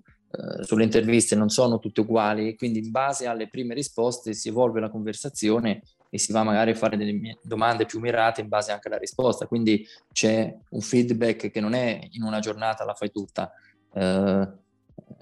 sulle 0.62 0.84
interviste 0.84 1.36
non 1.36 1.50
sono 1.50 1.80
tutte 1.80 2.02
uguali, 2.02 2.56
quindi 2.56 2.80
in 2.80 2.92
base 2.92 3.28
alle 3.28 3.50
prime 3.50 3.74
risposte 3.74 4.34
si 4.34 4.50
evolve 4.50 4.80
la 4.80 4.90
conversazione 4.90 5.84
e 6.10 6.18
si 6.18 6.32
va 6.32 6.44
magari 6.44 6.72
a 6.72 6.76
fare 6.76 6.98
delle 6.98 7.38
domande 7.44 7.86
più 7.86 8.00
mirate 8.00 8.42
in 8.42 8.48
base 8.48 8.72
anche 8.72 8.88
alla 8.88 8.98
risposta, 8.98 9.46
quindi 9.46 9.86
c'è 10.12 10.56
un 10.70 10.82
feedback 10.82 11.52
che 11.52 11.60
non 11.60 11.74
è 11.74 12.00
in 12.12 12.24
una 12.24 12.40
giornata 12.40 12.84
la 12.84 12.94
fai 12.94 13.12
tutta. 13.12 13.52
Uh, 13.92 14.62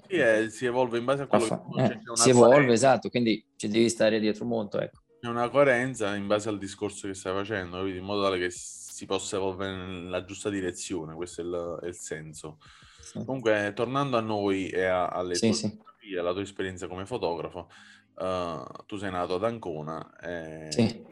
sì, 0.06 0.16
è, 0.16 0.48
si 0.48 0.66
evolve 0.66 0.98
in 0.98 1.04
base 1.04 1.22
a 1.22 1.26
quello 1.26 1.44
fa- 1.44 1.62
che 1.74 1.82
eh, 1.82 2.00
Si 2.14 2.30
evolve, 2.30 2.48
coerenza. 2.48 2.72
esatto, 2.72 3.08
quindi 3.08 3.44
ci 3.56 3.68
devi 3.68 3.88
stare 3.88 4.18
dietro 4.20 4.44
molto, 4.44 4.80
ecco. 4.80 5.00
C'è 5.20 5.28
una 5.28 5.48
coerenza 5.50 6.14
in 6.16 6.26
base 6.26 6.48
al 6.48 6.58
discorso 6.58 7.06
che 7.06 7.14
stai 7.14 7.32
facendo, 7.32 7.86
in 7.86 8.02
modo 8.02 8.22
tale 8.22 8.38
che 8.38 8.50
si 8.50 9.06
possa 9.06 9.36
evolvere 9.36 9.74
nella 9.76 10.24
giusta 10.24 10.50
direzione, 10.50 11.14
questo 11.14 11.40
è 11.40 11.44
il, 11.44 11.78
è 11.82 11.86
il 11.86 11.96
senso. 11.96 12.58
Comunque, 13.12 13.72
tornando 13.74 14.16
a 14.16 14.20
noi 14.20 14.68
e 14.68 14.84
a, 14.84 15.08
alle 15.08 15.34
sì, 15.34 15.48
tue 15.48 15.56
sì. 15.56 15.68
fotografie, 15.68 16.18
alla 16.18 16.32
tua 16.32 16.42
esperienza 16.42 16.86
come 16.86 17.06
fotografo, 17.06 17.70
uh, 18.16 18.84
tu 18.86 18.96
sei 18.96 19.10
nato 19.10 19.34
ad 19.34 19.44
Ancona 19.44 20.18
e, 20.18 20.68
sì. 20.70 21.04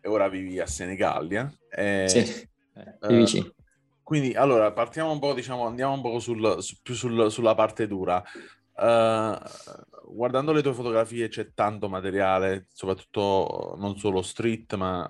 e 0.00 0.08
ora 0.08 0.28
vivi 0.28 0.58
a 0.60 0.66
Senigallia. 0.66 1.52
E, 1.70 2.04
sì, 2.08 2.48
eh, 2.74 3.20
uh, 3.20 3.52
Quindi, 4.02 4.34
allora, 4.34 4.72
partiamo 4.72 5.10
un 5.10 5.18
po', 5.18 5.34
diciamo, 5.34 5.66
andiamo 5.66 5.94
un 5.94 6.02
po' 6.02 6.18
sul, 6.18 6.62
su, 6.62 6.76
più 6.82 6.94
sul, 6.94 7.30
sulla 7.30 7.54
parte 7.54 7.86
dura. 7.86 8.22
Uh, 8.74 9.36
guardando 10.12 10.52
le 10.52 10.62
tue 10.62 10.72
fotografie 10.72 11.28
c'è 11.28 11.52
tanto 11.54 11.88
materiale, 11.88 12.66
soprattutto 12.72 13.74
non 13.78 13.96
solo 13.96 14.22
street, 14.22 14.74
ma 14.74 15.08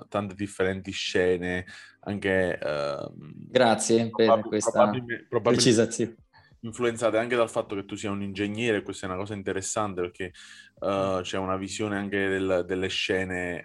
uh, 0.00 0.06
tante 0.08 0.34
differenti 0.34 0.90
scene, 0.90 1.66
anche... 2.00 2.58
Uh, 2.62 3.12
Grazie 3.50 4.10
per 4.10 4.40
questa 4.40 4.70
probabilmente, 4.70 5.26
precisazione. 5.42 6.16
Influenzate 6.60 7.16
anche 7.16 7.36
dal 7.36 7.48
fatto 7.48 7.74
che 7.74 7.86
tu 7.86 7.96
sia 7.96 8.10
un 8.10 8.22
ingegnere, 8.22 8.82
questa 8.82 9.06
è 9.06 9.08
una 9.08 9.18
cosa 9.18 9.32
interessante 9.34 10.02
perché 10.02 10.32
uh, 10.80 11.20
c'è 11.22 11.38
una 11.38 11.56
visione 11.56 11.96
anche 11.96 12.28
del, 12.28 12.64
delle 12.66 12.88
scene 12.88 13.64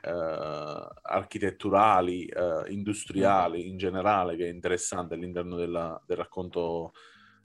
architetturali, 1.01 2.31
industriali 2.67 3.67
in 3.67 3.77
generale, 3.77 4.37
che 4.37 4.45
è 4.45 4.49
interessante 4.51 5.13
all'interno 5.15 5.57
della, 5.57 6.01
del 6.05 6.17
racconto 6.17 6.93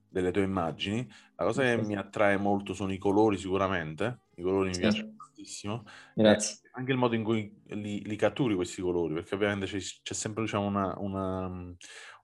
delle 0.08 0.30
tue 0.30 0.42
immagini. 0.42 1.08
La 1.36 1.44
cosa 1.44 1.62
che 1.62 1.76
mi 1.82 1.96
attrae 1.96 2.36
molto 2.36 2.72
sono 2.72 2.92
i 2.92 2.98
colori 2.98 3.36
sicuramente, 3.36 4.20
i 4.36 4.42
colori 4.42 4.68
mi 4.68 4.74
sì. 4.74 4.80
piacciono 4.80 5.14
tantissimo. 5.40 5.84
Grazie. 6.14 6.60
Eh, 6.64 6.70
anche 6.72 6.92
il 6.92 6.98
modo 6.98 7.14
in 7.14 7.24
cui 7.24 7.62
li, 7.68 8.02
li, 8.04 8.16
catturi 8.16 8.54
questi 8.54 8.80
colori, 8.80 9.14
perché 9.14 9.34
ovviamente 9.34 9.66
c'è, 9.66 9.78
c'è 10.02 10.14
sempre 10.14 10.42
diciamo, 10.44 10.66
una, 10.66 10.94
una, 10.98 11.74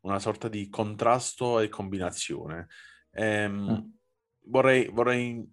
una, 0.03 0.19
sorta 0.19 0.49
di 0.49 0.69
contrasto 0.69 1.61
e 1.61 1.69
combinazione. 1.69 2.69
Ehm, 3.13 3.71
mm. 3.71 4.51
vorrei, 4.51 4.89
vorrei 4.89 5.45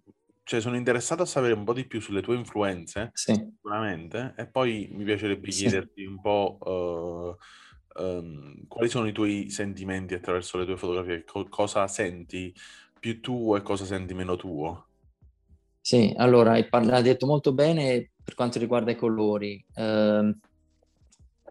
cioè 0.42 0.60
sono 0.60 0.76
interessato 0.76 1.22
a 1.22 1.26
sapere 1.26 1.54
un 1.54 1.64
po' 1.64 1.72
di 1.72 1.86
più 1.86 2.00
sulle 2.00 2.20
tue 2.20 2.36
influenze, 2.36 3.10
sì. 3.14 3.32
sicuramente, 3.32 4.34
e 4.36 4.46
poi 4.46 4.88
mi 4.92 5.04
piacerebbe 5.04 5.50
sì. 5.50 5.62
chiederti 5.62 6.04
un 6.04 6.20
po' 6.20 6.58
uh, 6.60 8.02
um, 8.02 8.66
quali 8.66 8.90
sono 8.90 9.06
i 9.06 9.12
tuoi 9.12 9.48
sentimenti 9.48 10.12
attraverso 10.12 10.58
le 10.58 10.66
tue 10.66 10.76
fotografie? 10.76 11.24
Co- 11.24 11.48
cosa 11.48 11.88
senti 11.88 12.54
più 13.00 13.20
tuo 13.20 13.56
e 13.56 13.62
cosa 13.62 13.86
senti 13.86 14.12
meno 14.12 14.36
tuo? 14.36 14.88
Sì, 15.86 16.14
allora 16.16 16.52
hai, 16.52 16.66
parla- 16.66 16.96
hai 16.96 17.02
detto 17.02 17.26
molto 17.26 17.52
bene 17.52 18.12
per 18.24 18.32
quanto 18.32 18.58
riguarda 18.58 18.90
i 18.90 18.96
colori. 18.96 19.62
Uh, 19.74 20.34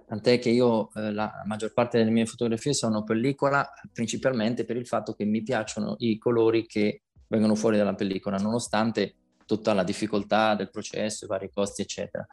tant'è 0.08 0.40
che 0.40 0.50
io 0.50 0.92
eh, 0.96 1.12
la 1.12 1.44
maggior 1.46 1.72
parte 1.72 2.00
delle 2.00 2.10
mie 2.10 2.26
fotografie 2.26 2.74
sono 2.74 3.04
pellicola 3.04 3.70
principalmente 3.92 4.66
per 4.66 4.76
il 4.76 4.88
fatto 4.88 5.14
che 5.14 5.24
mi 5.26 5.44
piacciono 5.44 5.98
i 6.00 6.18
colori 6.18 6.66
che 6.66 7.04
vengono 7.28 7.54
fuori 7.54 7.78
dalla 7.78 7.94
pellicola, 7.94 8.38
nonostante 8.38 9.14
tutta 9.46 9.74
la 9.74 9.84
difficoltà 9.84 10.56
del 10.56 10.72
processo, 10.72 11.26
i 11.26 11.28
vari 11.28 11.52
costi, 11.52 11.84
eccetera. 11.84 12.26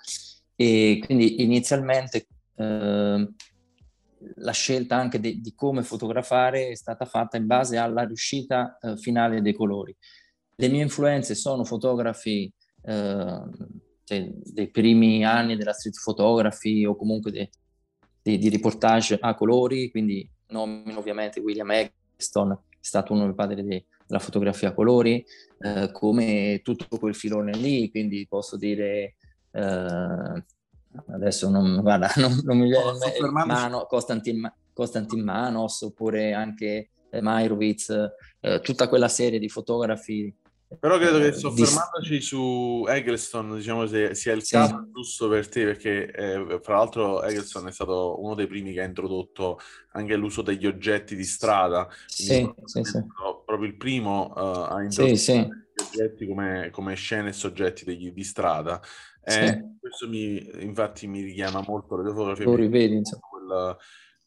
E 0.56 1.02
quindi 1.04 1.42
inizialmente 1.42 2.28
eh, 2.56 3.28
la 4.36 4.52
scelta 4.52 4.96
anche 4.96 5.20
di, 5.20 5.42
di, 5.42 5.52
come 5.54 5.82
fotografare 5.82 6.68
è 6.68 6.74
stata 6.74 7.04
fatta 7.04 7.36
in 7.36 7.46
base 7.46 7.76
alla 7.76 8.04
riuscita 8.04 8.78
eh, 8.80 8.96
finale 8.96 9.42
dei 9.42 9.52
colori. 9.52 9.94
Le 10.60 10.68
mie 10.68 10.82
influenze 10.82 11.34
sono 11.34 11.64
fotografi 11.64 12.52
eh, 12.82 13.42
cioè, 14.04 14.30
dei 14.30 14.68
primi 14.68 15.24
anni 15.24 15.56
della 15.56 15.72
street 15.72 15.98
photography 16.04 16.84
o 16.84 16.94
comunque 16.96 17.30
de, 17.30 17.50
de, 18.20 18.36
di 18.36 18.48
riportage 18.50 19.16
a 19.18 19.34
colori, 19.34 19.90
quindi 19.90 20.28
nomino 20.48 20.98
ovviamente 20.98 21.40
William 21.40 21.70
Eggleston, 21.70 22.52
è 22.52 22.56
stato 22.78 23.14
uno 23.14 23.24
dei 23.24 23.34
padri 23.34 23.64
de, 23.64 23.86
della 24.06 24.20
fotografia 24.20 24.68
a 24.68 24.74
colori, 24.74 25.24
eh, 25.60 25.90
come 25.92 26.60
tutto 26.62 26.98
quel 26.98 27.14
filone 27.14 27.52
lì, 27.52 27.90
quindi 27.90 28.26
posso 28.28 28.58
dire 28.58 29.14
eh, 29.52 30.44
adesso 31.06 31.48
non, 31.48 31.80
guarda, 31.80 32.12
non, 32.20 32.38
non 32.42 32.58
mi 32.58 32.68
viene 32.68 32.98
in 33.18 33.30
mano 33.30 33.86
Konstantin, 33.86 34.52
Konstantin 34.74 35.22
Manos 35.22 35.80
oppure 35.80 36.34
anche 36.34 36.90
eh, 37.08 37.20
Mairovitz, 37.22 37.94
eh, 38.40 38.60
tutta 38.60 38.88
quella 38.88 39.08
serie 39.08 39.38
di 39.38 39.48
fotografi 39.48 40.34
Però 40.78 40.98
credo 40.98 41.18
che 41.18 41.32
soffermandoci 41.32 42.10
di... 42.10 42.20
su 42.20 42.84
Eggleston, 42.88 43.56
diciamo, 43.56 43.86
se, 43.86 44.14
sia 44.14 44.32
il 44.32 44.44
sì. 44.44 44.54
caso 44.54 44.88
giusto 44.92 45.28
per 45.28 45.48
te, 45.48 45.64
perché 45.64 46.10
eh, 46.12 46.60
fra 46.62 46.76
l'altro 46.76 47.22
Eggleston 47.22 47.66
è 47.66 47.72
stato 47.72 48.22
uno 48.22 48.34
dei 48.34 48.46
primi 48.46 48.72
che 48.72 48.80
ha 48.80 48.84
introdotto 48.84 49.58
anche 49.92 50.14
l'uso 50.14 50.42
degli 50.42 50.66
oggetti 50.66 51.16
di 51.16 51.24
strada. 51.24 51.88
Sì, 52.06 52.48
sì, 52.64 52.84
sì. 52.84 53.04
Proprio 53.44 53.68
il 53.68 53.76
primo 53.76 54.32
uh, 54.32 54.72
a 54.72 54.82
introdurre 54.82 55.16
sì, 55.16 55.48
oggetti 55.88 56.26
come, 56.26 56.70
come, 56.70 56.94
scene 56.94 57.30
e 57.30 57.32
soggetti 57.32 57.84
degli, 57.84 58.12
di 58.12 58.24
strada. 58.24 58.80
Eh, 59.24 59.74
questo 59.80 60.08
mi, 60.08 60.50
infatti 60.62 61.08
mi 61.08 61.20
richiama 61.20 61.64
molto 61.66 61.96
le 61.96 62.04
tue 62.04 62.12
fotografie. 62.12 62.44
Lo 62.44 62.54
rivedi, 62.54 62.94
insomma. 62.94 63.22
Quel, 63.28 63.76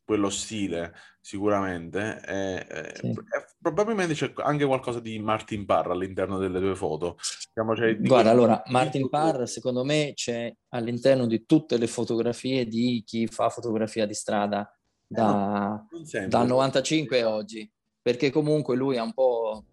quello 0.04 0.30
stile 0.30 0.94
sicuramente. 1.20 2.22
E, 2.26 2.94
sì. 2.96 3.08
e, 3.08 3.16
probabilmente 3.62 4.14
c'è 4.14 4.34
anche 4.38 4.66
qualcosa 4.66 5.00
di 5.00 5.18
Martin 5.20 5.66
Parr 5.66 5.92
all'interno 5.92 6.38
delle 6.38 6.60
tue 6.60 6.76
foto. 6.76 7.18
Diciamo, 7.54 7.96
Guarda, 8.00 8.30
allora, 8.30 8.62
Martin 8.68 9.10
Parr 9.10 9.48
secondo 9.48 9.84
me 9.84 10.14
c'è 10.16 10.54
all'interno 10.70 11.26
di 11.26 11.46
tutte 11.46 11.78
le 11.78 11.88
fotografie 11.88 12.68
di 12.68 13.04
chi 13.06 13.28
fa 13.28 13.50
fotografia 13.50 14.06
di 14.06 14.14
strada 14.14 14.70
da, 15.08 15.86
eh, 16.12 16.28
da 16.28 16.44
95 16.44 17.22
a 17.22 17.30
oggi, 17.30 17.70
perché 18.02 18.32
comunque 18.32 18.76
lui 18.76 18.98
ha 18.98 19.04
un 19.04 19.14
po' 19.14 19.64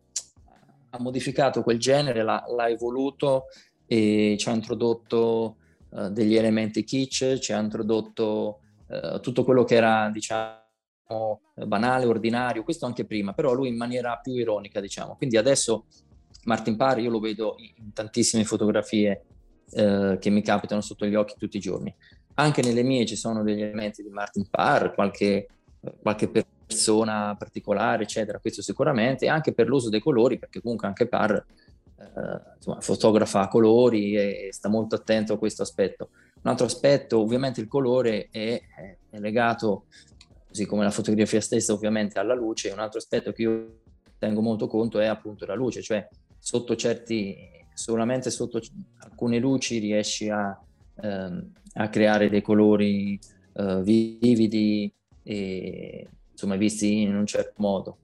ha 0.90 1.00
modificato 1.00 1.62
quel 1.62 1.78
genere, 1.78 2.22
l'ha, 2.22 2.44
l'ha 2.48 2.68
evoluto 2.68 3.44
e 3.86 4.36
ci 4.38 4.48
ha 4.48 4.52
introdotto 4.52 5.56
uh, 5.90 6.08
degli 6.08 6.34
elementi 6.34 6.84
kitsch, 6.84 7.38
ci 7.38 7.52
ha 7.52 7.58
introdotto 7.58 8.60
uh, 8.90 9.20
tutto 9.20 9.44
quello 9.44 9.64
che 9.64 9.76
era, 9.76 10.10
diciamo, 10.12 11.40
banale, 11.66 12.04
ordinario, 12.04 12.62
questo 12.62 12.86
anche 12.86 13.04
prima, 13.04 13.32
però 13.32 13.52
lui 13.52 13.68
in 13.68 13.76
maniera 13.76 14.18
più 14.22 14.32
ironica, 14.34 14.80
diciamo. 14.80 15.16
Quindi 15.16 15.36
adesso 15.36 15.86
Martin 16.44 16.76
Parr 16.76 17.00
io 17.00 17.10
lo 17.10 17.20
vedo 17.20 17.56
in 17.58 17.92
tantissime 17.92 18.44
fotografie 18.44 19.24
eh, 19.72 20.18
che 20.20 20.30
mi 20.30 20.42
capitano 20.42 20.80
sotto 20.80 21.06
gli 21.06 21.14
occhi 21.14 21.34
tutti 21.36 21.56
i 21.56 21.60
giorni. 21.60 21.94
Anche 22.34 22.62
nelle 22.62 22.82
mie 22.82 23.06
ci 23.06 23.16
sono 23.16 23.42
degli 23.42 23.60
elementi 23.60 24.02
di 24.02 24.08
Martin 24.08 24.48
Parr, 24.48 24.94
qualche, 24.94 25.48
qualche 26.00 26.28
persona 26.28 27.34
particolare, 27.36 28.04
eccetera, 28.04 28.38
questo 28.38 28.62
sicuramente, 28.62 29.28
anche 29.28 29.52
per 29.52 29.66
l'uso 29.66 29.90
dei 29.90 30.00
colori, 30.00 30.38
perché 30.38 30.60
comunque 30.60 30.86
anche 30.86 31.06
Parr 31.06 31.34
eh, 31.34 32.40
insomma, 32.56 32.80
fotografa 32.80 33.48
colori 33.48 34.16
e 34.16 34.48
sta 34.52 34.68
molto 34.68 34.94
attento 34.94 35.34
a 35.34 35.38
questo 35.38 35.62
aspetto. 35.62 36.10
Un 36.42 36.50
altro 36.50 36.66
aspetto, 36.66 37.20
ovviamente 37.20 37.60
il 37.60 37.68
colore 37.68 38.28
è, 38.30 38.60
è 39.10 39.18
legato 39.18 39.84
così 40.50 40.66
come 40.66 40.82
la 40.82 40.90
fotografia 40.90 41.40
stessa 41.40 41.72
ovviamente 41.72 42.18
alla 42.18 42.34
luce, 42.34 42.70
un 42.70 42.80
altro 42.80 42.98
aspetto 42.98 43.32
che 43.32 43.42
io 43.42 43.80
tengo 44.18 44.40
molto 44.40 44.66
conto 44.66 44.98
è 44.98 45.06
appunto 45.06 45.46
la 45.46 45.54
luce, 45.54 45.80
cioè 45.80 46.06
sotto 46.38 46.74
certi, 46.74 47.36
solamente 47.72 48.30
sotto 48.30 48.60
alcune 48.98 49.38
luci 49.38 49.78
riesci 49.78 50.28
a, 50.28 50.58
ehm, 51.00 51.52
a 51.74 51.88
creare 51.88 52.28
dei 52.28 52.42
colori 52.42 53.18
eh, 53.54 53.82
vividi 53.82 54.92
e 55.22 56.08
insomma 56.32 56.56
visti 56.56 57.02
in 57.02 57.14
un 57.14 57.26
certo 57.26 57.54
modo. 57.56 57.98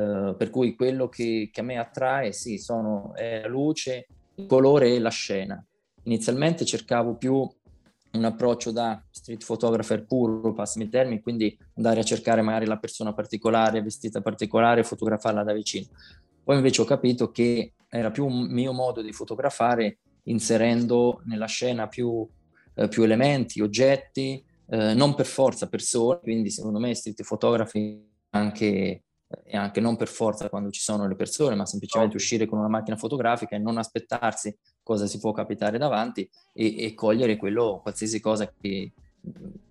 Uh, 0.00 0.34
per 0.34 0.48
cui 0.48 0.74
quello 0.74 1.10
che, 1.10 1.50
che, 1.52 1.60
a 1.60 1.62
me 1.62 1.76
attrae 1.76 2.32
sì, 2.32 2.56
sono 2.56 3.12
è 3.14 3.42
la 3.42 3.48
luce, 3.48 4.06
il 4.36 4.46
colore 4.46 4.94
e 4.94 4.98
la 4.98 5.10
scena. 5.10 5.62
Inizialmente 6.04 6.64
cercavo 6.64 7.16
più 7.16 7.46
un 8.12 8.24
approccio 8.24 8.72
da 8.72 9.02
street 9.10 9.44
photographer 9.44 10.04
puro, 10.04 10.52
passami 10.52 10.84
il 10.86 10.90
termine, 10.90 11.20
quindi 11.20 11.56
andare 11.76 12.00
a 12.00 12.04
cercare 12.04 12.42
magari 12.42 12.66
la 12.66 12.78
persona 12.78 13.12
particolare, 13.12 13.82
vestita 13.82 14.20
particolare, 14.20 14.82
fotografarla 14.82 15.44
da 15.44 15.52
vicino. 15.52 15.86
Poi 16.42 16.56
invece 16.56 16.80
ho 16.82 16.84
capito 16.84 17.30
che 17.30 17.74
era 17.88 18.10
più 18.10 18.26
un 18.26 18.50
mio 18.50 18.72
modo 18.72 19.02
di 19.02 19.12
fotografare 19.12 19.98
inserendo 20.24 21.22
nella 21.24 21.46
scena 21.46 21.86
più, 21.86 22.26
eh, 22.74 22.88
più 22.88 23.02
elementi, 23.02 23.60
oggetti, 23.60 24.44
eh, 24.68 24.94
non 24.94 25.14
per 25.14 25.26
forza 25.26 25.68
persone, 25.68 26.20
quindi 26.20 26.50
secondo 26.50 26.78
me 26.78 26.94
street 26.94 27.22
photography 27.24 28.08
anche 28.30 29.04
e 29.44 29.56
anche 29.56 29.80
non 29.80 29.96
per 29.96 30.08
forza 30.08 30.48
quando 30.48 30.70
ci 30.70 30.80
sono 30.80 31.06
le 31.06 31.14
persone, 31.14 31.54
ma 31.54 31.64
semplicemente 31.64 32.16
uscire 32.16 32.46
con 32.46 32.58
una 32.58 32.68
macchina 32.68 32.96
fotografica 32.96 33.54
e 33.54 33.58
non 33.58 33.78
aspettarsi 33.78 34.56
cosa 34.90 35.06
si 35.06 35.20
può 35.20 35.30
capitare 35.30 35.78
davanti 35.78 36.28
e, 36.52 36.84
e 36.84 36.94
cogliere 36.94 37.36
quello, 37.36 37.78
qualsiasi 37.80 38.18
cosa 38.20 38.52
che, 38.60 38.90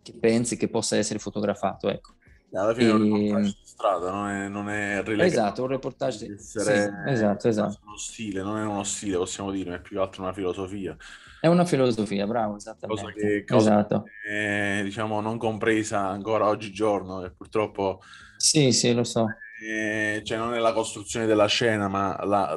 che, 0.01 0.13
pensi 0.17 0.55
che 0.55 0.69
possa 0.69 0.95
essere 0.95 1.19
fotografato. 1.19 1.89
Ecco. 1.89 2.13
Alla 2.53 2.73
fine 2.73 2.87
e... 2.87 2.91
è 2.91 2.93
un 2.93 3.03
reportage 3.03 3.43
di 3.43 3.57
strada, 3.65 4.11
non 4.11 4.29
è, 4.29 4.47
non 4.47 4.69
è 4.69 5.03
Esatto, 5.23 5.63
un 5.63 5.67
reportage 5.67 6.25
di 6.25 6.33
essere 6.33 7.03
sì, 7.05 7.11
esatto, 7.11 7.47
esatto. 7.49 7.79
uno 7.85 7.97
stile, 7.97 8.41
non 8.41 8.57
è 8.57 8.65
uno 8.65 8.83
stile, 8.83 9.17
possiamo 9.17 9.51
dire, 9.51 9.75
è 9.75 9.81
più 9.81 9.97
che 9.97 10.01
altro 10.01 10.23
una 10.23 10.33
filosofia. 10.33 10.95
È 11.41 11.47
una 11.47 11.65
filosofia, 11.65 12.25
bravo, 12.25 12.55
esattamente. 12.55 13.03
Cosa 13.03 13.13
che, 13.13 13.43
cosa 13.45 13.71
esatto. 13.71 14.05
è, 14.25 14.79
diciamo, 14.83 15.19
non 15.19 15.37
compresa 15.37 16.07
ancora 16.07 16.47
oggigiorno 16.47 17.25
e 17.25 17.31
purtroppo... 17.31 18.01
Sì, 18.37 18.71
sì, 18.71 18.93
lo 18.93 19.03
so 19.03 19.27
eh, 19.61 20.21
cioè 20.23 20.37
non 20.37 20.53
è 20.53 20.59
la 20.59 20.71
costruzione 20.71 21.25
della 21.25 21.47
scena, 21.47 21.89
ma 21.89 22.17
la, 22.23 22.55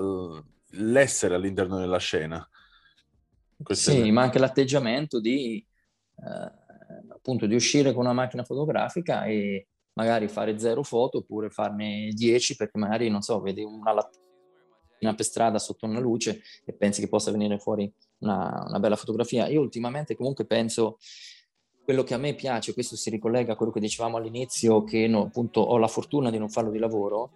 l'essere 0.70 1.34
all'interno 1.34 1.78
della 1.78 1.98
scena. 1.98 2.46
Questo 3.62 3.90
sì, 3.90 4.10
ma 4.10 4.22
anche 4.22 4.38
l'atteggiamento 4.38 5.20
di, 5.20 5.64
eh, 6.16 7.12
appunto, 7.12 7.46
di 7.46 7.54
uscire 7.54 7.92
con 7.92 8.04
una 8.04 8.12
macchina 8.12 8.44
fotografica 8.44 9.24
e 9.24 9.68
magari 9.94 10.28
fare 10.28 10.58
zero 10.58 10.82
foto 10.82 11.18
oppure 11.18 11.50
farne 11.50 12.10
dieci 12.12 12.56
perché 12.56 12.78
magari, 12.78 13.08
non 13.08 13.22
so, 13.22 13.40
vedi 13.40 13.62
una 13.62 13.92
lattina 13.92 15.14
per 15.14 15.24
strada 15.24 15.58
sotto 15.58 15.86
una 15.86 15.98
luce 15.98 16.42
e 16.64 16.72
pensi 16.72 17.00
che 17.00 17.08
possa 17.08 17.30
venire 17.30 17.58
fuori 17.58 17.92
una, 18.18 18.64
una 18.66 18.78
bella 18.78 18.96
fotografia. 18.96 19.48
Io 19.48 19.60
ultimamente 19.60 20.14
comunque 20.14 20.46
penso 20.46 20.98
quello 21.84 22.04
che 22.04 22.14
a 22.14 22.18
me 22.18 22.34
piace, 22.34 22.72
questo 22.72 22.96
si 22.96 23.10
ricollega 23.10 23.52
a 23.52 23.56
quello 23.56 23.72
che 23.72 23.80
dicevamo 23.80 24.16
all'inizio, 24.16 24.84
che 24.84 25.08
no, 25.08 25.22
appunto 25.22 25.60
ho 25.60 25.76
la 25.78 25.88
fortuna 25.88 26.30
di 26.30 26.38
non 26.38 26.48
farlo 26.48 26.70
di 26.70 26.78
lavoro, 26.78 27.32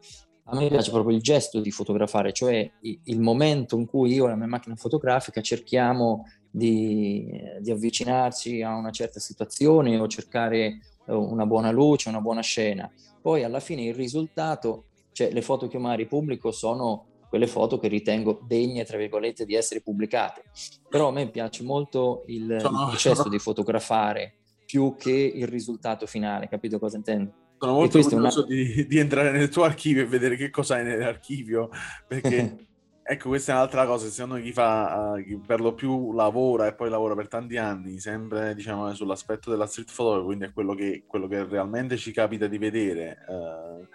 a 0.49 0.57
me 0.57 0.69
piace 0.69 0.93
proprio 0.93 1.17
il 1.17 1.23
gesto 1.23 1.61
di 1.61 1.73
fotografare, 1.73 2.33
cioè 2.33 2.71
il 2.81 3.21
momento 3.21 3.77
in 3.77 3.87
cui 3.87 4.13
io 4.13 4.27
e 4.27 4.29
la 4.29 4.37
mia 4.37 4.47
macchina 4.47 4.77
fotografica 4.77 5.41
cerchiamo 5.41 6.25
di, 6.49 7.29
di 7.61 7.71
avvicinarci 7.73 8.63
a 8.63 8.77
una 8.77 8.91
certa 8.91 9.19
situazione 9.19 9.99
o 9.99 10.07
cercare 10.07 10.79
eh, 11.07 11.13
una 11.13 11.47
buona 11.47 11.73
luce, 11.73 12.09
una 12.09 12.21
buona 12.21 12.43
scena. 12.43 12.89
Poi 13.21 13.43
alla 13.43 13.59
fine 13.59 13.83
il 13.83 13.95
risultato, 13.95 14.85
cioè 15.11 15.33
le 15.33 15.43
foto 15.43 15.67
che 15.67 15.79
magari 15.79 16.07
pubblico 16.07 16.53
sono 16.53 17.07
quelle 17.29 17.49
foto 17.49 17.81
che 17.81 17.89
ritengo 17.89 18.41
degne, 18.47 18.85
tra 18.85 18.99
virgolette, 18.99 19.45
di 19.47 19.55
essere 19.55 19.81
pubblicate. 19.81 20.45
Però 20.89 21.09
a 21.09 21.13
me 21.13 21.29
piace 21.29 21.65
molto 21.65 22.23
il, 22.27 22.51
il 22.51 22.87
processo 22.89 23.27
di 23.29 23.41
fotografare 23.41 24.37
più 24.65 24.95
che 24.97 25.11
il 25.11 25.49
risultato 25.49 26.07
finale, 26.07 26.49
capito 26.49 26.79
cosa 26.79 26.97
intendo? 26.97 27.46
Sono 27.59 27.73
molto 27.73 28.01
curioso 28.01 28.45
una... 28.45 28.55
di, 28.55 28.87
di, 28.87 28.99
entrare 28.99 29.31
nel 29.31 29.49
tuo 29.49 29.65
archivio 29.65 30.03
e 30.03 30.07
vedere 30.07 30.37
che 30.37 30.51
cosa 30.51 30.77
hai 30.77 30.85
nell'archivio, 30.85 31.71
perché 32.07 32.67
ecco, 33.03 33.29
questa 33.29 33.53
è 33.53 33.55
un'altra 33.55 33.87
cosa, 33.87 34.09
secondo 34.09 34.37
me 34.37 34.43
chi 34.43 34.53
fa, 34.53 35.15
uh, 35.15 35.23
chi 35.23 35.39
per 35.39 35.61
lo 35.61 35.75
più 35.75 36.13
lavora 36.13 36.67
e 36.67 36.75
poi 36.75 36.91
lavora 36.91 37.15
per 37.15 37.29
tanti 37.29 37.57
anni, 37.57 37.99
sempre 37.99 38.55
diciamo 38.55 38.93
sull'aspetto 38.93 39.51
della 39.51 39.67
street 39.67 39.93
photo, 39.95 40.25
quindi 40.25 40.47
è 40.47 40.53
quello 40.53 40.75
che, 40.75 41.05
quello 41.07 41.27
che 41.27 41.45
realmente 41.45 41.97
ci 41.97 42.13
capita 42.13 42.47
di 42.47 42.59
vedere. 42.59 43.19
Uh, 43.29 43.87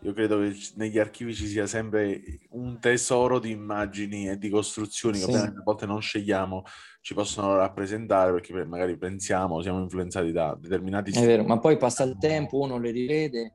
io 0.00 0.12
credo 0.12 0.38
che 0.38 0.56
negli 0.76 0.98
archivi 0.98 1.34
ci 1.34 1.46
sia 1.46 1.66
sempre 1.66 2.22
un 2.50 2.78
tesoro 2.78 3.40
di 3.40 3.50
immagini 3.50 4.28
e 4.28 4.38
di 4.38 4.48
costruzioni 4.48 5.18
che 5.18 5.32
sì. 5.32 5.34
a 5.34 5.62
volte 5.64 5.86
non 5.86 6.00
scegliamo, 6.00 6.62
ci 7.00 7.14
possono 7.14 7.56
rappresentare 7.56 8.32
perché 8.32 8.52
magari 8.64 8.96
pensiamo, 8.96 9.60
siamo 9.60 9.80
influenzati 9.80 10.30
da 10.30 10.56
determinati... 10.60 11.10
È 11.10 11.26
vero, 11.26 11.42
ma 11.42 11.58
poi 11.58 11.76
passa 11.76 12.04
il 12.04 12.16
tempo, 12.16 12.58
uno 12.58 12.78
le 12.78 12.92
rivede, 12.92 13.54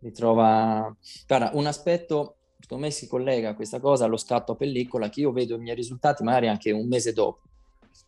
li 0.00 0.12
trova... 0.12 0.92
Guarda, 1.26 1.50
un 1.54 1.66
aspetto, 1.66 2.36
secondo 2.58 2.86
me 2.86 2.90
si 2.90 3.06
collega 3.06 3.50
a 3.50 3.54
questa 3.54 3.78
cosa 3.78 4.06
allo 4.06 4.16
scatto 4.16 4.52
a 4.52 4.56
pellicola, 4.56 5.08
che 5.08 5.20
io 5.20 5.30
vedo 5.30 5.54
i 5.54 5.60
miei 5.60 5.76
risultati 5.76 6.24
magari 6.24 6.48
anche 6.48 6.72
un 6.72 6.88
mese 6.88 7.12
dopo. 7.12 7.42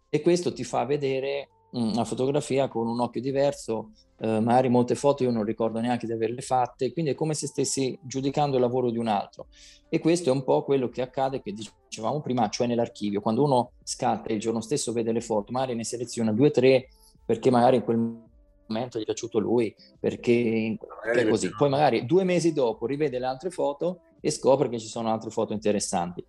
E 0.08 0.20
questo 0.20 0.52
ti 0.52 0.64
fa 0.64 0.84
vedere 0.84 1.50
una 1.76 2.04
fotografia 2.04 2.68
con 2.68 2.86
un 2.86 3.00
occhio 3.00 3.20
diverso, 3.20 3.90
eh, 4.18 4.40
magari 4.40 4.68
molte 4.68 4.94
foto 4.94 5.22
io 5.22 5.30
non 5.30 5.44
ricordo 5.44 5.78
neanche 5.78 6.06
di 6.06 6.12
averle 6.12 6.40
fatte, 6.40 6.92
quindi 6.92 7.10
è 7.10 7.14
come 7.14 7.34
se 7.34 7.46
stessi 7.46 7.98
giudicando 8.02 8.56
il 8.56 8.62
lavoro 8.62 8.90
di 8.90 8.98
un 8.98 9.08
altro. 9.08 9.48
E 9.88 9.98
questo 9.98 10.30
è 10.30 10.32
un 10.32 10.42
po' 10.42 10.64
quello 10.64 10.88
che 10.88 11.02
accade, 11.02 11.42
che 11.42 11.52
dicevamo 11.52 12.20
prima, 12.20 12.48
cioè 12.48 12.66
nell'archivio, 12.66 13.20
quando 13.20 13.44
uno 13.44 13.72
scatta 13.82 14.32
il 14.32 14.40
giorno 14.40 14.60
stesso 14.60 14.92
vede 14.92 15.12
le 15.12 15.20
foto, 15.20 15.52
magari 15.52 15.74
ne 15.74 15.84
seleziona 15.84 16.32
due 16.32 16.48
o 16.48 16.50
tre 16.50 16.88
perché 17.24 17.50
magari 17.50 17.76
in 17.76 17.82
quel 17.82 17.96
momento 18.66 18.98
gli 18.98 19.02
è 19.02 19.04
piaciuto 19.04 19.38
lui, 19.38 19.74
perché 19.98 20.78
è 21.14 21.28
così. 21.28 21.50
Poi 21.50 21.68
magari 21.68 22.06
due 22.06 22.24
mesi 22.24 22.52
dopo 22.52 22.86
rivede 22.86 23.18
le 23.18 23.26
altre 23.26 23.50
foto 23.50 24.00
e 24.20 24.30
scopre 24.30 24.68
che 24.68 24.78
ci 24.78 24.86
sono 24.86 25.10
altre 25.10 25.30
foto 25.30 25.52
interessanti. 25.52 26.24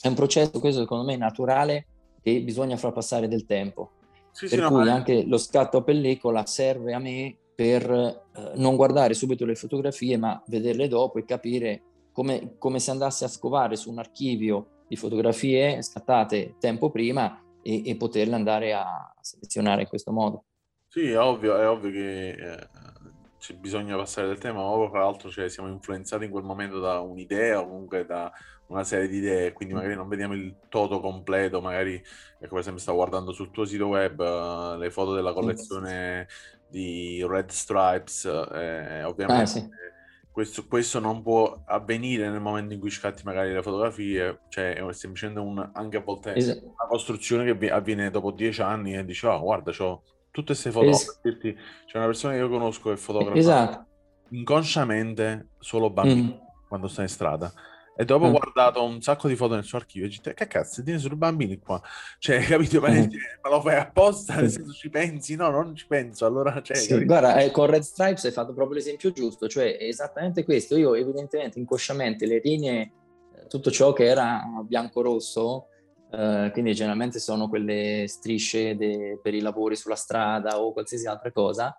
È 0.00 0.06
un 0.06 0.14
processo, 0.14 0.60
questo 0.60 0.80
secondo 0.80 1.04
me, 1.04 1.16
naturale 1.16 1.86
che 2.22 2.42
bisogna 2.42 2.76
far 2.76 2.92
passare 2.92 3.26
del 3.26 3.44
tempo 3.46 3.90
sì, 4.34 4.48
per 4.48 4.58
sì, 4.58 4.64
cui 4.66 4.84
no, 4.84 4.90
anche 4.90 5.24
lo 5.24 5.38
scatto 5.38 5.76
a 5.76 5.82
pellicola 5.82 6.44
serve 6.44 6.92
a 6.92 6.98
me 6.98 7.36
per 7.54 7.88
eh, 7.88 8.52
non 8.56 8.74
guardare 8.74 9.14
subito 9.14 9.44
le 9.44 9.54
fotografie, 9.54 10.16
ma 10.16 10.42
vederle 10.48 10.88
dopo 10.88 11.20
e 11.20 11.24
capire 11.24 11.82
come, 12.10 12.56
come 12.58 12.80
se 12.80 12.90
andasse 12.90 13.24
a 13.24 13.28
scovare 13.28 13.76
su 13.76 13.90
un 13.90 14.00
archivio 14.00 14.82
di 14.88 14.96
fotografie 14.96 15.80
scattate 15.82 16.56
tempo 16.58 16.90
prima 16.90 17.40
e, 17.62 17.88
e 17.88 17.96
poterle 17.96 18.34
andare 18.34 18.74
a 18.74 19.14
selezionare 19.20 19.82
in 19.82 19.88
questo 19.88 20.10
modo. 20.10 20.44
Sì, 20.88 21.10
è 21.10 21.18
ovvio, 21.18 21.56
è 21.56 21.68
ovvio 21.68 21.90
che 21.92 22.30
eh, 22.30 22.68
c'è 23.38 23.54
bisogno 23.54 23.96
passare 23.96 24.26
del 24.26 24.38
tema, 24.38 24.64
ma 24.64 24.90
tra 24.90 25.00
l'altro 25.00 25.30
cioè, 25.30 25.48
siamo 25.48 25.68
influenzati 25.68 26.24
in 26.24 26.30
quel 26.32 26.42
momento 26.42 26.80
da 26.80 26.98
un'idea 26.98 27.60
o 27.60 27.68
comunque 27.68 28.04
da 28.04 28.32
una 28.68 28.84
serie 28.84 29.08
di 29.08 29.18
idee, 29.18 29.52
quindi 29.52 29.74
mm. 29.74 29.76
magari 29.76 29.94
non 29.94 30.08
vediamo 30.08 30.34
il 30.34 30.54
toto 30.68 31.00
completo, 31.00 31.60
magari, 31.60 31.94
ecco 31.94 32.48
per 32.48 32.58
esempio 32.58 32.80
stavo 32.80 32.98
guardando 32.98 33.32
sul 33.32 33.50
tuo 33.50 33.64
sito 33.64 33.86
web 33.86 34.18
uh, 34.18 34.78
le 34.78 34.90
foto 34.90 35.14
della 35.14 35.32
collezione 35.32 36.26
di 36.68 37.24
Red 37.26 37.50
Stripes, 37.50 38.24
eh, 38.24 39.02
ovviamente 39.04 39.42
ah, 39.42 39.46
sì. 39.46 39.68
questo, 40.30 40.66
questo, 40.66 40.98
non 40.98 41.22
può 41.22 41.62
avvenire 41.66 42.28
nel 42.28 42.40
momento 42.40 42.74
in 42.74 42.80
cui 42.80 42.90
scatti 42.90 43.22
magari 43.24 43.52
le 43.52 43.62
fotografie, 43.62 44.40
cioè 44.48 44.74
è 44.74 44.92
semplicemente 44.92 45.40
un, 45.40 45.70
anche 45.72 45.98
a 45.98 46.00
volte 46.00 46.34
esatto. 46.34 46.64
una 46.64 46.88
costruzione 46.88 47.44
che 47.44 47.70
avviene 47.70 48.10
dopo 48.10 48.32
dieci 48.32 48.62
anni 48.62 48.96
e 48.96 49.04
dici, 49.04 49.24
oh, 49.26 49.40
guarda, 49.40 49.72
ho 49.78 50.02
tutte 50.30 50.46
queste 50.46 50.72
foto, 50.72 50.88
es- 50.88 51.20
c'è 51.22 51.96
una 51.96 52.06
persona 52.06 52.32
che 52.32 52.40
io 52.40 52.48
conosco 52.48 52.90
che 52.90 52.96
fotografa 52.96 53.38
esatto. 53.38 53.86
inconsciamente 54.30 55.50
solo 55.60 55.90
bambini 55.90 56.40
mm. 56.42 56.66
quando 56.66 56.88
sta 56.88 57.02
in 57.02 57.08
strada 57.08 57.52
e 57.96 58.04
dopo 58.04 58.24
ho 58.24 58.28
mm. 58.28 58.32
guardato 58.32 58.82
un 58.82 59.00
sacco 59.00 59.28
di 59.28 59.36
foto 59.36 59.54
nel 59.54 59.62
suo 59.62 59.78
archivio 59.78 60.06
e 60.06 60.10
dici, 60.10 60.20
che 60.20 60.46
cazzo, 60.48 60.82
tieni 60.82 60.98
solo 60.98 61.14
bambini 61.14 61.58
qua? 61.60 61.80
Cioè, 62.18 62.40
capito? 62.44 62.80
Ma, 62.80 62.90
mm. 62.90 63.06
ma 63.42 63.50
lo 63.50 63.60
fai 63.60 63.76
apposta? 63.76 64.34
Nel 64.34 64.50
senso 64.50 64.72
ci 64.72 64.90
pensi? 64.90 65.36
No, 65.36 65.48
non 65.50 65.76
ci 65.76 65.86
penso. 65.86 66.26
Allora, 66.26 66.60
cioè, 66.60 66.76
sì, 66.76 67.04
guarda, 67.04 67.38
eh, 67.38 67.52
con 67.52 67.66
Red 67.66 67.82
Stripes 67.82 68.24
hai 68.24 68.32
fatto 68.32 68.52
proprio 68.52 68.76
l'esempio 68.76 69.12
giusto, 69.12 69.46
cioè 69.46 69.76
è 69.76 69.84
esattamente 69.84 70.42
questo. 70.42 70.76
Io 70.76 70.94
evidentemente, 70.94 71.60
inconsciamente, 71.60 72.26
le 72.26 72.40
linee, 72.42 72.92
eh, 73.36 73.46
tutto 73.46 73.70
ciò 73.70 73.92
che 73.92 74.06
era 74.06 74.42
bianco-rosso, 74.66 75.68
eh, 76.10 76.50
quindi 76.52 76.74
generalmente 76.74 77.20
sono 77.20 77.48
quelle 77.48 78.06
strisce 78.08 78.76
de- 78.76 79.20
per 79.22 79.34
i 79.34 79.40
lavori 79.40 79.76
sulla 79.76 79.94
strada 79.94 80.60
o 80.60 80.72
qualsiasi 80.72 81.06
altra 81.06 81.30
cosa, 81.30 81.78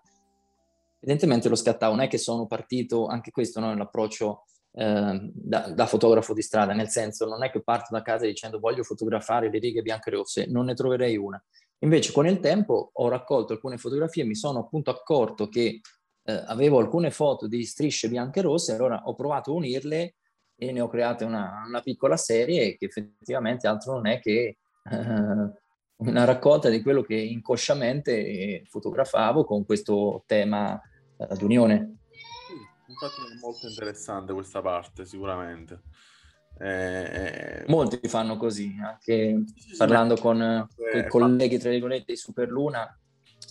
evidentemente 1.00 1.50
lo 1.50 1.56
scattavo. 1.56 1.94
Non 1.94 2.04
è 2.04 2.08
che 2.08 2.16
sono 2.16 2.46
partito, 2.46 3.06
anche 3.06 3.30
questo 3.30 3.60
no, 3.60 3.70
è 3.70 3.74
l'approccio 3.74 4.44
Ehm, 4.78 5.30
da, 5.32 5.70
da, 5.70 5.86
fotografo 5.86 6.34
di 6.34 6.42
strada, 6.42 6.74
nel 6.74 6.90
senso 6.90 7.26
non 7.26 7.42
è 7.42 7.50
che 7.50 7.62
parto 7.62 7.88
da 7.92 8.02
casa 8.02 8.26
dicendo 8.26 8.58
voglio 8.58 8.82
fotografare 8.82 9.50
le 9.50 9.58
righe 9.58 9.80
bianche 9.80 10.10
e 10.10 10.12
rosse, 10.12 10.46
non 10.48 10.66
ne 10.66 10.74
troverei 10.74 11.16
una. 11.16 11.42
Invece 11.78 12.12
con 12.12 12.26
il 12.26 12.40
tempo 12.40 12.90
ho 12.92 13.08
raccolto 13.08 13.54
alcune 13.54 13.78
fotografie, 13.78 14.24
mi 14.24 14.34
sono 14.34 14.58
appunto 14.58 14.90
accorto 14.90 15.48
che 15.48 15.80
eh, 16.24 16.42
avevo 16.46 16.78
alcune 16.78 17.10
foto 17.10 17.48
di 17.48 17.64
strisce 17.64 18.10
bianche 18.10 18.40
e 18.40 18.42
rosse, 18.42 18.74
allora 18.74 19.00
ho 19.06 19.14
provato 19.14 19.50
a 19.50 19.54
unirle 19.54 20.16
e 20.54 20.72
ne 20.72 20.80
ho 20.82 20.88
create 20.88 21.24
una, 21.24 21.64
una 21.66 21.80
piccola 21.80 22.18
serie 22.18 22.76
che 22.76 22.84
effettivamente 22.84 23.66
altro 23.66 23.94
non 23.94 24.06
è 24.06 24.20
che 24.20 24.58
eh, 24.90 25.50
una 25.96 26.24
raccolta 26.24 26.68
di 26.68 26.82
quello 26.82 27.00
che 27.00 27.14
inconsciamente 27.14 28.62
fotografavo 28.66 29.44
con 29.44 29.64
questo 29.64 30.22
tema 30.26 30.78
eh, 31.16 31.34
d'unione 31.34 31.96
infatti 32.96 33.20
è 33.20 33.38
molto 33.40 33.68
interessante 33.68 34.32
questa 34.32 34.62
parte, 34.62 35.04
sicuramente. 35.04 35.82
Eh, 36.58 37.02
eh 37.02 37.64
Molti 37.66 38.00
fanno 38.08 38.36
così, 38.36 38.74
anche 38.82 39.44
sì, 39.54 39.76
parlando 39.76 40.16
sì, 40.16 40.22
con, 40.22 40.40
eh, 40.40 40.98
i 40.98 41.06
colleghi, 41.06 41.58
tra 41.58 41.70
virgolette, 41.70 42.12
di 42.12 42.16
Superluna, 42.16 42.98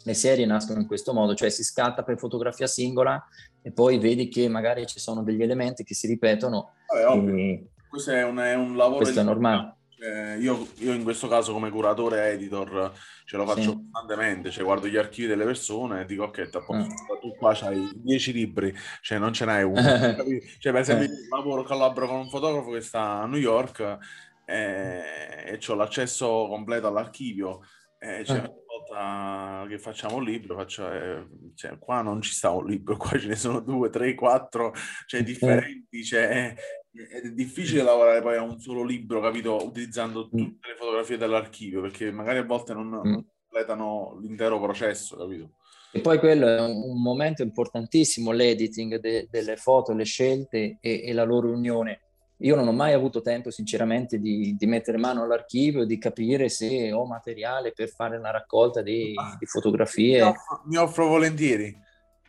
le 0.03 0.13
serie 0.13 0.45
nascono 0.45 0.79
in 0.79 0.88
questo 0.88 1.13
modo, 1.13 1.36
cioè 1.36 1.49
si 1.49 1.63
scatta 1.63 2.03
per 2.03 2.17
fotografia 2.17 2.67
singola 2.67 3.23
e 3.62 3.71
poi 3.71 3.97
vedi 3.99 4.27
che 4.27 4.47
magari 4.47 4.86
ci 4.86 4.99
sono 4.99 5.23
degli 5.23 5.41
elementi 5.41 5.84
che 5.84 5.93
si 5.93 6.08
ripetono. 6.08 6.73
Vabbè, 6.88 7.63
questo 7.88 8.12
è 8.12 8.23
un, 8.23 8.38
è 8.38 8.55
un 8.55 8.75
lavoro 8.75 8.97
questo 8.97 9.19
è 9.19 9.23
normale. 9.23 9.75
Eh, 9.97 10.38
io, 10.39 10.67
io, 10.79 10.93
in 10.93 11.03
questo 11.03 11.27
caso 11.27 11.53
come 11.53 11.69
curatore 11.69 12.31
editor 12.31 12.91
ce 13.23 13.38
lo 13.38 13.45
faccio 13.45 13.62
sì. 13.62 13.73
costantemente, 13.73 14.51
cioè 14.51 14.63
guardo 14.63 14.88
gli 14.88 14.97
archivi 14.97 15.27
delle 15.27 15.45
persone 15.45 16.01
e 16.01 16.05
dico 16.05 16.23
ok, 16.25 16.49
mm. 16.73 16.81
tu 17.21 17.36
qua 17.38 17.53
c'hai 17.53 17.91
10 17.93 18.34
libri, 18.34 18.75
cioè 19.01 19.17
non 19.17 19.31
ce 19.31 19.45
n'hai 19.45 19.63
uno. 19.63 19.81
cioè 20.60 20.71
per 20.71 20.81
esempio 20.81 21.08
eh. 21.08 21.27
lavoro, 21.29 21.63
collaboro 21.63 22.08
con 22.08 22.17
un 22.17 22.29
fotografo 22.29 22.71
che 22.71 22.81
sta 22.81 23.21
a 23.21 23.25
New 23.25 23.39
York 23.39 23.97
eh, 24.45 25.43
e 25.45 25.60
ho 25.65 25.73
l'accesso 25.75 26.47
completo 26.49 26.88
all'archivio. 26.88 27.62
E 27.97 28.23
cioè, 28.25 28.38
eh. 28.38 28.39
una 28.39 28.51
volta 28.67 29.65
che 29.67 29.79
facciamo 29.79 30.17
un 30.17 30.23
libro, 30.23 30.55
faccio, 30.55 30.91
eh, 30.91 31.25
cioè, 31.55 31.77
qua 31.79 32.01
non 32.01 32.21
ci 32.21 32.34
sta 32.34 32.51
un 32.51 32.65
libro, 32.65 32.97
qua 32.97 33.17
ce 33.17 33.27
ne 33.27 33.36
sono 33.36 33.60
due, 33.60 33.89
tre, 33.89 34.13
quattro, 34.13 34.73
cioè 35.05 35.23
differenti, 35.23 36.03
cioè, 36.03 36.53
è 36.95 37.29
difficile 37.31 37.84
lavorare 37.84 38.21
poi 38.21 38.38
a 38.38 38.41
un 38.41 38.60
solo 38.60 38.84
libro, 38.84 39.19
capito? 39.21 39.63
Utilizzando 39.63 40.25
mm. 40.27 40.29
tutte 40.29 40.67
le 40.69 40.75
fotografie 40.77 41.17
dell'archivio, 41.17 41.81
perché 41.81 42.12
magari 42.12 42.39
a 42.39 42.43
volte 42.43 42.73
non, 42.73 42.88
mm. 42.88 43.12
non 43.12 43.25
completano 43.47 44.17
l'intero 44.21 44.60
processo, 44.60 45.17
capito? 45.17 45.51
E 45.91 46.01
poi 46.01 46.19
quello 46.19 46.45
è 46.47 46.60
un 46.60 47.01
momento 47.01 47.41
importantissimo, 47.41 48.31
l'editing 48.31 48.99
de- 48.99 49.27
delle 49.29 49.55
foto, 49.55 49.93
le 49.93 50.03
scelte 50.03 50.77
e-, 50.81 51.03
e, 51.05 51.13
la 51.13 51.23
loro 51.23 51.49
unione. 51.49 52.01
Io 52.39 52.55
non 52.55 52.67
ho 52.67 52.73
mai 52.73 52.91
avuto 52.91 53.21
tempo, 53.21 53.49
sinceramente, 53.49 54.19
di, 54.19 54.55
di 54.58 54.65
mettere 54.65 54.97
mano 54.97 55.23
all'archivio, 55.23 55.86
di 55.86 55.97
capire 55.97 56.49
se 56.49 56.91
ho 56.91 57.05
materiale 57.05 57.71
per 57.71 57.88
fare 57.88 58.17
una 58.17 58.29
raccolta 58.29 58.81
di, 58.81 59.13
di 59.39 59.45
fotografie. 59.45 60.17
Mi 60.17 60.27
offro, 60.27 60.62
mi 60.65 60.75
offro 60.75 61.08
volentieri. 61.08 61.84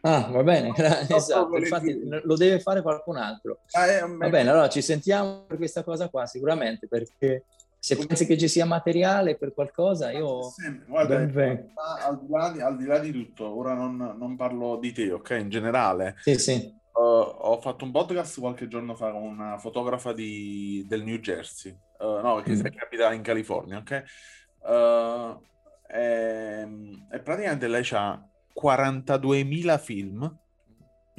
Ah, 0.06 0.28
va 0.30 0.44
bene, 0.44 0.72
esatto, 1.10 1.56
infatti 1.56 2.00
lo 2.22 2.36
deve 2.36 2.60
fare 2.60 2.80
qualcun 2.80 3.16
altro. 3.16 3.62
Ah, 3.72 3.86
eh, 3.86 4.00
va 4.06 4.28
bene, 4.28 4.50
allora 4.50 4.68
ci 4.68 4.80
sentiamo 4.80 5.46
per 5.48 5.56
questa 5.56 5.82
cosa 5.82 6.08
qua 6.08 6.26
sicuramente, 6.26 6.86
perché 6.86 7.46
se 7.76 7.96
pensi 7.96 8.24
che 8.24 8.38
ci 8.38 8.46
sia 8.46 8.64
materiale 8.66 9.36
per 9.36 9.52
qualcosa, 9.52 10.12
io... 10.12 10.52
Guarda, 10.86 11.16
al 11.16 11.28
di, 11.28 12.28
là 12.28 12.50
di, 12.50 12.60
al 12.60 12.76
di, 12.76 12.84
là 12.84 12.98
di, 13.00 13.10
tutto, 13.10 13.56
ora 13.56 13.74
non, 13.74 14.14
non, 14.16 14.36
parlo 14.36 14.76
di 14.76 14.92
te, 14.92 15.10
ok? 15.10 15.38
In 15.40 15.48
generale. 15.48 16.14
Sì, 16.20 16.38
sì. 16.38 16.74
Uh, 16.92 17.00
ho 17.00 17.60
fatto 17.60 17.84
un 17.84 17.90
podcast 17.90 18.38
qualche 18.38 18.68
giorno 18.68 18.94
fa 18.94 19.10
con 19.10 19.22
una 19.22 19.58
fotografa 19.58 20.12
di, 20.12 20.84
del 20.88 21.02
New 21.02 21.18
Jersey, 21.18 21.76
uh, 21.98 22.20
no, 22.22 22.40
che 22.42 22.52
mm. 22.52 22.64
capita 22.76 23.12
in 23.12 23.22
California, 23.22 23.78
ok? 23.78 24.04
Uh, 24.60 25.40
e, 25.92 26.68
e 27.10 27.18
praticamente 27.20 27.68
lei 27.68 27.86
ha 27.90 28.24
42.000 28.62 29.80
film, 29.80 30.38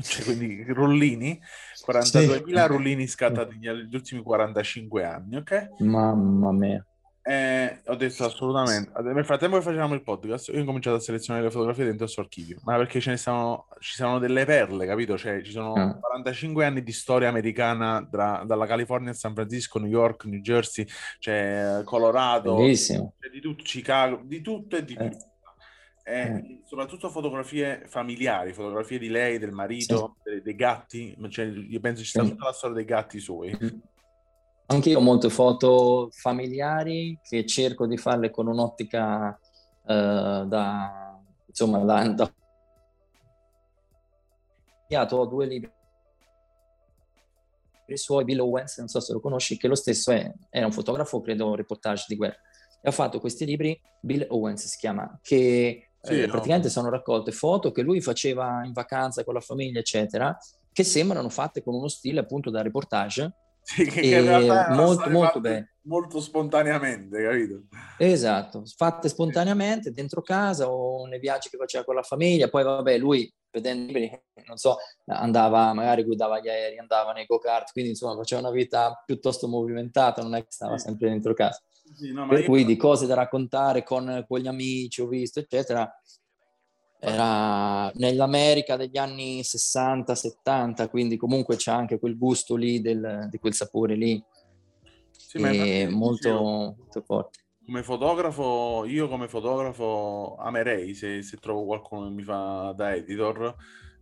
cioè 0.02 0.24
quindi 0.24 0.64
rullini, 0.74 1.40
42.000 1.86 2.44
sì. 2.44 2.68
rullini 2.68 3.08
scattati 3.08 3.58
negli 3.60 3.94
ultimi 3.94 4.22
45 4.22 5.04
anni, 5.04 5.36
ok? 5.38 5.70
Mamma 5.80 6.52
mia. 6.52 6.86
Eh, 7.30 7.82
ho 7.88 7.96
detto 7.96 8.24
assolutamente. 8.24 8.90
Nel 9.02 9.26
frattempo 9.26 9.58
che 9.58 9.62
facevamo 9.62 9.94
il 9.94 10.02
podcast, 10.02 10.48
io 10.48 10.62
ho 10.62 10.64
cominciato 10.64 10.96
a 10.96 11.02
selezionare 11.02 11.44
le 11.44 11.52
fotografie 11.52 11.84
dentro 11.84 12.06
il 12.06 12.10
suo 12.10 12.22
archivio, 12.22 12.60
ma 12.64 12.78
perché 12.78 13.02
ce 13.02 13.10
ne 13.10 13.18
stanno, 13.18 13.68
ci 13.80 13.96
sono 13.96 14.18
delle 14.18 14.46
perle, 14.46 14.86
capito? 14.86 15.18
Cioè, 15.18 15.42
ci 15.42 15.52
sono 15.52 15.74
ah. 15.74 15.94
45 16.00 16.64
anni 16.64 16.84
di 16.84 16.94
storia 16.94 17.28
americana 17.28 18.08
tra, 18.10 18.44
dalla 18.46 18.66
California 18.66 19.12
a 19.12 19.14
San 19.14 19.34
Francisco, 19.34 19.78
New 19.78 19.90
York, 19.90 20.24
New 20.24 20.40
Jersey, 20.40 20.88
cioè 21.20 21.82
Colorado. 21.84 22.60
Cioè, 22.74 23.30
di 23.30 23.42
tutto, 23.42 23.62
Chicago, 23.62 24.22
di 24.24 24.40
tutto 24.40 24.78
e 24.78 24.86
di 24.86 24.94
eh. 24.94 25.10
più 25.10 25.18
eh, 26.10 26.30
mm. 26.30 26.60
soprattutto 26.64 27.10
fotografie 27.10 27.84
familiari, 27.86 28.54
fotografie 28.54 28.98
di 28.98 29.10
lei, 29.10 29.40
del 29.40 29.52
marito, 29.52 30.16
sì. 30.24 30.30
dei, 30.30 30.42
dei, 30.42 30.56
gatti, 30.56 31.18
cioè, 31.28 31.46
io 31.46 31.82
penso 31.82 32.02
ci 32.02 32.12
sia 32.12 32.24
tutta 32.24 32.46
la 32.46 32.54
storia 32.54 32.78
dei 32.78 32.86
gatti 32.86 33.20
suoi. 33.20 33.58
Mm. 33.62 33.80
Anche 34.68 34.90
io 34.90 35.00
ho 35.00 35.02
molte 35.02 35.30
foto 35.30 36.08
familiari 36.12 37.20
che 37.22 37.46
cerco 37.46 37.86
di 37.88 37.98
farle 37.98 38.30
con 38.32 38.48
un'ottica 38.48 39.38
uh, 39.84 40.46
da, 40.46 41.22
insomma, 41.46 41.80
da, 41.80 42.08
da... 42.08 42.34
Ho 45.10 45.26
due 45.26 45.46
libri 45.46 45.72
i 47.88 47.98
suoi, 47.98 48.24
Bill 48.24 48.40
Owens, 48.40 48.78
non 48.78 48.88
so 48.88 49.02
se 49.02 49.14
lo 49.14 49.20
conosci, 49.20 49.58
che 49.58 49.68
lo 49.68 49.76
stesso 49.76 50.12
è, 50.12 50.30
era 50.50 50.66
un 50.66 50.72
fotografo, 50.72 51.22
credo, 51.22 51.56
reportage 51.56 52.06
di 52.08 52.16
guerra. 52.16 52.38
E 52.82 52.90
ha 52.90 52.92
fatto 52.92 53.20
questi 53.20 53.46
libri, 53.46 53.80
Bill 54.02 54.26
Owens 54.30 54.66
si 54.68 54.78
chiama, 54.78 55.20
che 55.22 55.87
sì, 56.14 56.22
eh, 56.22 56.28
praticamente 56.28 56.70
sono 56.70 56.90
raccolte 56.90 57.32
foto 57.32 57.72
che 57.72 57.82
lui 57.82 58.02
faceva 58.02 58.62
in 58.64 58.72
vacanza 58.72 59.24
con 59.24 59.34
la 59.34 59.40
famiglia, 59.40 59.80
eccetera, 59.80 60.36
che 60.72 60.84
sembrano 60.84 61.30
fatte 61.30 61.62
con 61.64 61.76
uno 61.76 61.88
stile 61.88 62.20
appunto 62.20 62.50
da 62.50 62.62
reportage. 62.62 63.34
Sì, 63.68 63.84
che, 63.84 64.00
che 64.00 64.22
molto, 64.70 65.10
molto 65.10 65.42
bene. 65.42 65.74
Molto 65.82 66.22
spontaneamente, 66.22 67.22
capito? 67.22 67.64
Esatto, 67.98 68.64
fatte 68.66 69.10
spontaneamente 69.10 69.92
dentro 69.92 70.22
casa 70.22 70.72
o 70.72 71.06
nei 71.06 71.20
viaggi 71.20 71.50
che 71.50 71.58
faceva 71.58 71.84
con 71.84 71.96
la 71.96 72.02
famiglia. 72.02 72.48
Poi, 72.48 72.64
vabbè, 72.64 72.98
lui 72.98 73.30
vedendo 73.52 73.92
non 74.46 74.58
so, 74.58 74.78
andava, 75.06 75.74
magari 75.74 76.04
guidava 76.04 76.40
gli 76.40 76.48
aerei, 76.48 76.78
andava 76.78 77.12
nei 77.12 77.26
go-kart, 77.26 77.72
quindi 77.72 77.92
insomma 77.92 78.16
faceva 78.16 78.42
una 78.42 78.52
vita 78.52 79.02
piuttosto 79.06 79.48
movimentata, 79.48 80.22
non 80.22 80.36
è 80.36 80.42
che 80.42 80.52
stava 80.52 80.78
sempre 80.78 81.10
dentro 81.10 81.34
casa. 81.34 81.62
Sì, 81.96 82.12
no, 82.12 82.28
per 82.28 82.44
cui 82.44 82.62
io... 82.62 82.66
di 82.66 82.76
cose 82.76 83.08
da 83.08 83.16
raccontare 83.16 83.84
con, 83.84 84.26
con 84.28 84.40
gli 84.40 84.48
amici, 84.48 85.02
ho 85.02 85.08
visto, 85.08 85.40
eccetera, 85.40 85.90
era 87.00 87.92
nell'America 87.96 88.76
degli 88.76 88.98
anni 88.98 89.42
60-70, 89.42 90.90
quindi 90.90 91.18
comunque 91.18 91.56
c'è 91.56 91.72
anche 91.72 92.00
quel 92.00 92.18
gusto 92.18 92.56
lì, 92.56 92.82
del, 92.82 93.28
di 93.30 93.38
quel 93.38 93.54
sapore 93.54 93.96
lì, 93.96 94.24
sì, 95.12 95.42
è 95.42 95.88
molto, 95.88 96.32
molto 96.32 97.02
forte. 97.02 97.40
Come 97.66 97.84
fotografo, 97.84 98.86
io 98.86 99.08
come 99.10 99.28
fotografo 99.28 100.38
amerei 100.40 100.94
se, 100.94 101.22
se 101.22 101.38
trovo 101.38 101.66
qualcuno 101.66 102.08
che 102.08 102.14
mi 102.14 102.24
fa 102.24 102.74
da 102.76 102.96
editor, 102.96 103.56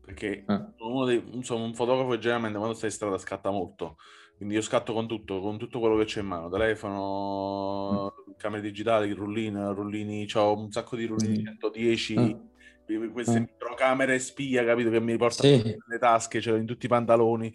perché 0.05 0.45
uno 0.77 1.05
dei, 1.05 1.23
insomma, 1.31 1.65
un 1.65 1.73
fotografo 1.73 2.17
generalmente 2.19 2.57
quando 2.57 2.75
stai 2.75 2.89
in 2.89 2.95
strada 2.95 3.17
scatta 3.17 3.49
molto. 3.49 3.97
Quindi 4.37 4.55
io 4.55 4.61
scatto 4.61 4.93
con 4.93 5.07
tutto, 5.07 5.39
con 5.39 5.57
tutto 5.57 5.79
quello 5.79 5.95
che 5.95 6.05
c'è 6.05 6.19
in 6.19 6.27
mano, 6.27 6.49
telefono, 6.49 8.13
mm. 8.29 8.33
camere 8.37 8.61
digitali, 8.61 9.11
rullini, 9.13 9.73
rullini, 9.73 10.27
ho 10.33 10.57
un 10.57 10.71
sacco 10.71 10.97
di 10.97 11.05
rullini, 11.05 11.41
mm. 11.41 11.45
110, 11.45 12.19
mm. 12.19 13.11
queste 13.13 13.39
mm. 13.39 13.43
microcamere 13.43 14.19
spia, 14.19 14.65
capito, 14.65 14.89
che 14.89 14.99
mi 14.99 15.15
portano 15.15 15.55
sì. 15.55 15.63
nelle 15.63 15.99
tasche, 15.99 16.41
l'ho 16.43 16.57
in 16.57 16.65
tutti 16.65 16.85
i 16.85 16.89
pantaloni. 16.89 17.53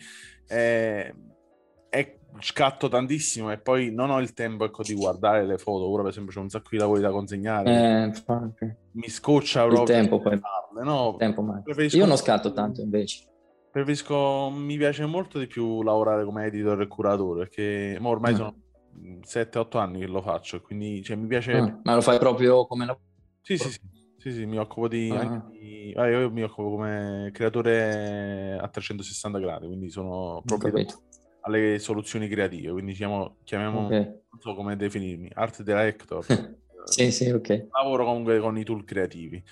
Eh, 0.48 1.14
e 1.90 2.20
scatto 2.38 2.88
tantissimo 2.88 3.50
e 3.50 3.58
poi 3.58 3.92
non 3.92 4.10
ho 4.10 4.20
il 4.20 4.32
tempo 4.32 4.64
ecco, 4.64 4.82
di 4.82 4.94
guardare 4.94 5.44
le 5.44 5.58
foto. 5.58 5.88
Ora, 5.88 6.02
per 6.02 6.12
esempio, 6.12 6.32
c'è 6.32 6.40
un 6.40 6.48
sacco 6.48 6.68
di 6.70 6.78
lavori 6.78 7.00
da 7.00 7.10
consegnare. 7.10 8.10
Eh, 8.10 8.12
mi 8.92 9.08
scoccia 9.08 9.66
proprio. 9.66 9.82
Il 9.82 9.86
tempo 9.86 10.20
poi. 10.20 10.38
Farle, 10.38 10.84
no? 10.84 11.16
tempo 11.18 11.42
Io 11.98 12.06
non 12.06 12.16
scatto 12.16 12.52
tanto 12.52 12.80
invece. 12.80 13.24
Preferisco, 13.70 14.50
mi 14.50 14.76
piace 14.76 15.06
molto 15.06 15.38
di 15.38 15.46
più 15.46 15.82
lavorare 15.82 16.24
come 16.24 16.44
editor 16.46 16.80
e 16.80 16.88
curatore, 16.88 17.40
perché 17.40 17.98
ormai 18.02 18.32
mm. 18.32 18.36
sono 18.36 18.54
7-8 19.22 19.78
anni 19.78 20.00
che 20.00 20.06
lo 20.06 20.20
faccio, 20.22 20.60
quindi 20.60 21.02
cioè, 21.02 21.16
mi 21.16 21.28
piace... 21.28 21.60
Mm, 21.60 21.80
ma 21.84 21.94
lo 21.94 22.00
fai 22.00 22.18
proprio 22.18 22.66
come 22.66 22.86
lavoro? 22.86 23.04
Sì, 23.42 23.56
sì, 23.56 23.70
sì, 23.70 23.80
sì, 24.16 24.32
sì, 24.32 24.46
mi 24.46 24.58
occupo 24.58 24.88
di... 24.88 25.10
Ah. 25.10 25.46
di... 25.48 25.92
Ah, 25.96 26.08
io 26.08 26.30
mi 26.30 26.42
occupo 26.42 26.70
come 26.70 27.30
creatore 27.32 28.58
a 28.60 28.68
360 28.68 29.38
gradi, 29.38 29.66
quindi 29.66 29.88
sono 29.88 30.42
proprio 30.44 30.84
alle 31.42 31.78
soluzioni 31.78 32.28
creative, 32.28 32.72
quindi 32.72 32.92
chiamiamo, 32.92 33.36
chiamiamo 33.44 33.86
okay. 33.86 34.04
non 34.04 34.40
so 34.40 34.54
come 34.54 34.76
definirmi, 34.76 35.30
art 35.32 35.62
director. 35.62 36.24
sì, 36.84 37.10
sì, 37.12 37.30
ok. 37.30 37.68
Lavoro 37.70 38.04
comunque 38.04 38.40
con 38.40 38.58
i 38.58 38.64
tool 38.64 38.84
creativi. 38.84 39.42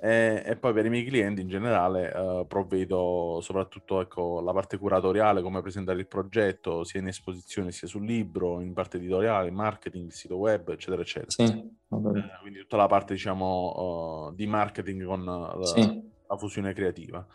E, 0.00 0.44
e, 0.46 0.56
poi 0.56 0.72
per 0.72 0.86
i 0.86 0.90
miei 0.90 1.04
clienti 1.04 1.40
in 1.40 1.48
generale 1.48 2.12
uh, 2.14 2.46
provvedo 2.46 3.40
soprattutto 3.42 4.00
ecco, 4.00 4.40
la 4.40 4.52
parte 4.52 4.78
curatoriale, 4.78 5.42
come 5.42 5.60
presentare 5.60 5.98
il 5.98 6.06
progetto, 6.06 6.84
sia 6.84 7.00
in 7.00 7.08
esposizione 7.08 7.72
sia 7.72 7.88
sul 7.88 8.04
libro, 8.04 8.60
in 8.60 8.72
parte 8.74 8.98
editoriale, 8.98 9.50
marketing, 9.50 10.10
sito 10.10 10.36
web, 10.36 10.68
eccetera, 10.68 11.02
eccetera. 11.02 11.30
Sì, 11.30 11.42
eh, 11.42 12.38
quindi 12.40 12.60
tutta 12.60 12.76
la 12.76 12.86
parte, 12.86 13.14
diciamo, 13.14 14.28
uh, 14.28 14.34
di 14.34 14.46
marketing 14.46 15.04
con 15.04 15.26
uh, 15.26 15.64
sì. 15.64 16.10
la 16.28 16.36
fusione 16.36 16.72
creativa. 16.72 17.26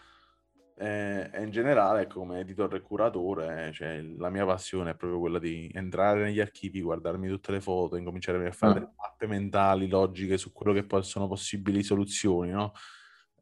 E, 0.75 1.29
e 1.31 1.43
in 1.43 1.51
generale, 1.51 2.07
come 2.07 2.39
editor 2.39 2.73
e 2.75 2.81
curatore, 2.81 3.71
cioè, 3.73 4.01
la 4.01 4.29
mia 4.29 4.45
passione 4.45 4.91
è 4.91 4.95
proprio 4.95 5.19
quella 5.19 5.39
di 5.39 5.69
entrare 5.73 6.23
negli 6.23 6.39
archivi, 6.39 6.81
guardarmi 6.81 7.27
tutte 7.27 7.51
le 7.51 7.61
foto, 7.61 7.95
incominciare 7.95 8.45
a 8.45 8.51
fare 8.51 8.71
ah. 8.71 8.75
delle 8.75 8.93
mappe 8.95 9.27
mentali, 9.27 9.87
logiche 9.87 10.37
su 10.37 10.51
quello 10.51 10.73
che 10.73 10.85
possono 10.85 11.27
possibili 11.27 11.83
soluzioni, 11.83 12.51
no? 12.51 12.73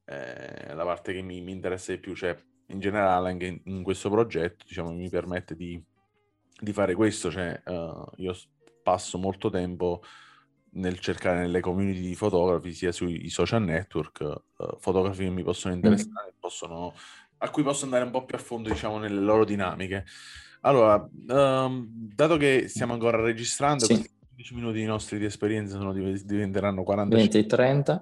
Eh, 0.06 0.74
la 0.74 0.84
parte 0.84 1.14
che 1.14 1.22
mi, 1.22 1.42
mi, 1.42 1.52
interessa 1.52 1.94
di 1.94 2.00
più, 2.00 2.16
cioè 2.16 2.36
in 2.68 2.80
generale 2.80 3.30
anche 3.30 3.46
in, 3.46 3.62
in 3.66 3.84
questo 3.84 4.10
progetto, 4.10 4.66
diciamo, 4.68 4.92
mi 4.92 5.10
permette 5.10 5.56
di, 5.56 5.82
di 6.60 6.74
fare 6.74 6.96
questo, 6.96 7.32
cioè 7.32 7.62
uh, 7.66 8.10
io 8.18 8.36
passo 8.84 9.18
molto 9.18 9.50
tempo 9.50 10.02
nel 10.74 11.00
cercare 11.00 11.40
nelle 11.40 11.60
community 11.60 12.02
di 12.02 12.16
fotografi, 12.16 12.74
sia 12.74 12.92
sui 12.92 13.30
social 13.30 13.64
network, 13.64 14.42
uh, 14.58 14.78
fotografi 14.80 15.24
che 15.24 15.30
mi 15.30 15.44
possono 15.44 15.74
interessare, 15.74 16.34
mm. 16.34 16.40
possono 16.40 16.94
a 17.44 17.50
cui 17.50 17.64
posso 17.64 17.86
andare 17.86 18.04
un 18.04 18.12
po' 18.12 18.24
più 18.24 18.36
a 18.36 18.40
fondo, 18.40 18.70
diciamo, 18.70 19.00
nelle 19.00 19.20
loro 19.20 19.46
dinamiche. 19.46 20.06
Allora, 20.62 21.08
um, 21.28 21.88
dato 21.90 22.38
che 22.38 22.68
stiamo 22.68 22.94
ancora 22.94 23.20
registrando, 23.20 23.86
sì. 23.86 23.96
15 23.96 24.56
minuti 24.56 24.84
nostri 24.84 25.18
di 25.18 25.26
esperienza 25.26 25.78
sono, 25.78 25.92
diventeranno 25.92 26.84
40 26.84 27.16
20 27.16 27.38
e 27.38 27.46
30. 27.46 28.00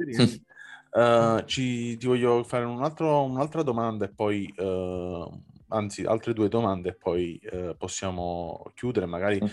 Uh, 0.91 1.45
ci, 1.45 1.97
ti 1.97 2.07
voglio 2.07 2.43
fare 2.43 2.65
un 2.65 2.83
altro, 2.83 3.23
un'altra 3.23 3.63
domanda 3.63 4.05
e 4.05 4.09
poi, 4.09 4.53
uh, 4.57 5.41
anzi, 5.69 6.03
altre 6.03 6.33
due 6.33 6.49
domande 6.49 6.89
e 6.89 6.93
poi 6.95 7.39
uh, 7.51 7.75
possiamo 7.77 8.71
chiudere, 8.73 9.05
magari 9.05 9.41
mm. 9.41 9.47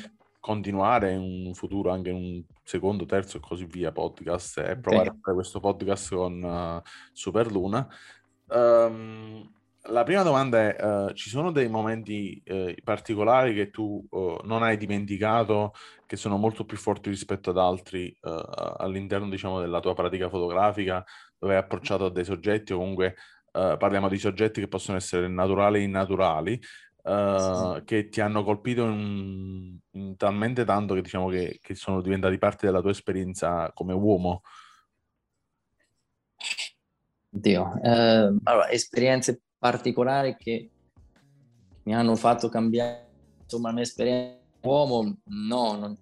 Continuare 0.46 1.10
in 1.10 1.46
un 1.46 1.54
futuro, 1.54 1.90
anche 1.90 2.10
in 2.10 2.14
un 2.14 2.42
secondo, 2.62 3.04
terzo 3.04 3.38
e 3.38 3.40
così 3.40 3.64
via 3.64 3.90
podcast 3.90 4.58
e 4.58 4.76
provare 4.76 5.08
okay. 5.08 5.18
a 5.18 5.20
fare 5.20 5.34
questo 5.34 5.58
podcast 5.58 6.14
con 6.14 6.82
Superluna. 7.12 7.88
Um, 8.50 9.52
la 9.88 10.04
prima 10.04 10.22
domanda 10.22 10.72
è, 10.72 10.84
uh, 10.84 11.12
ci 11.14 11.30
sono 11.30 11.50
dei 11.50 11.68
momenti 11.68 12.40
uh, 12.46 12.72
particolari 12.84 13.54
che 13.54 13.70
tu 13.70 14.06
uh, 14.08 14.38
non 14.44 14.62
hai 14.62 14.76
dimenticato, 14.76 15.72
che 16.06 16.14
sono 16.14 16.36
molto 16.36 16.64
più 16.64 16.76
forti 16.76 17.08
rispetto 17.10 17.50
ad 17.50 17.58
altri 17.58 18.16
all'interno, 18.20 19.28
diciamo, 19.28 19.58
della 19.58 19.80
tua 19.80 19.94
pratica 19.94 20.28
fotografica, 20.28 21.04
dove 21.36 21.54
hai 21.54 21.60
approcciato 21.60 22.04
a 22.04 22.10
dei 22.10 22.24
soggetti 22.24 22.72
o 22.72 22.78
comunque 22.78 23.16
parliamo 23.50 24.08
di 24.08 24.18
soggetti 24.18 24.60
che 24.60 24.68
possono 24.68 24.98
essere 24.98 25.26
naturali 25.28 25.78
e 25.78 25.82
innaturali, 25.82 26.60
sì. 27.06 27.84
che 27.84 28.08
ti 28.08 28.20
hanno 28.20 28.42
colpito 28.42 28.84
in, 28.84 29.78
in 29.92 30.16
talmente 30.16 30.64
tanto 30.64 30.94
che 30.94 31.02
diciamo 31.02 31.28
che, 31.28 31.58
che 31.62 31.74
sono 31.74 32.00
diventati 32.00 32.36
parte 32.38 32.66
della 32.66 32.80
tua 32.80 32.90
esperienza 32.90 33.70
come 33.72 33.92
uomo? 33.92 34.42
Dio, 37.28 37.80
eh, 37.82 38.36
allora, 38.42 38.70
esperienze 38.70 39.42
particolari 39.58 40.36
che 40.36 40.70
mi 41.84 41.94
hanno 41.94 42.16
fatto 42.16 42.48
cambiare 42.48 43.06
insomma, 43.42 43.68
la 43.68 43.74
mia 43.74 43.82
esperienza 43.82 44.40
uomo, 44.62 45.02
no, 45.24 45.76
non, 45.76 45.78
non, 45.78 45.96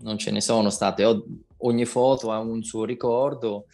non 0.00 0.18
ce 0.18 0.30
ne 0.32 0.40
sono 0.40 0.70
state. 0.70 1.04
Ho, 1.04 1.24
ogni 1.58 1.84
foto 1.84 2.32
ha 2.32 2.38
un 2.38 2.62
suo 2.62 2.84
ricordo 2.84 3.66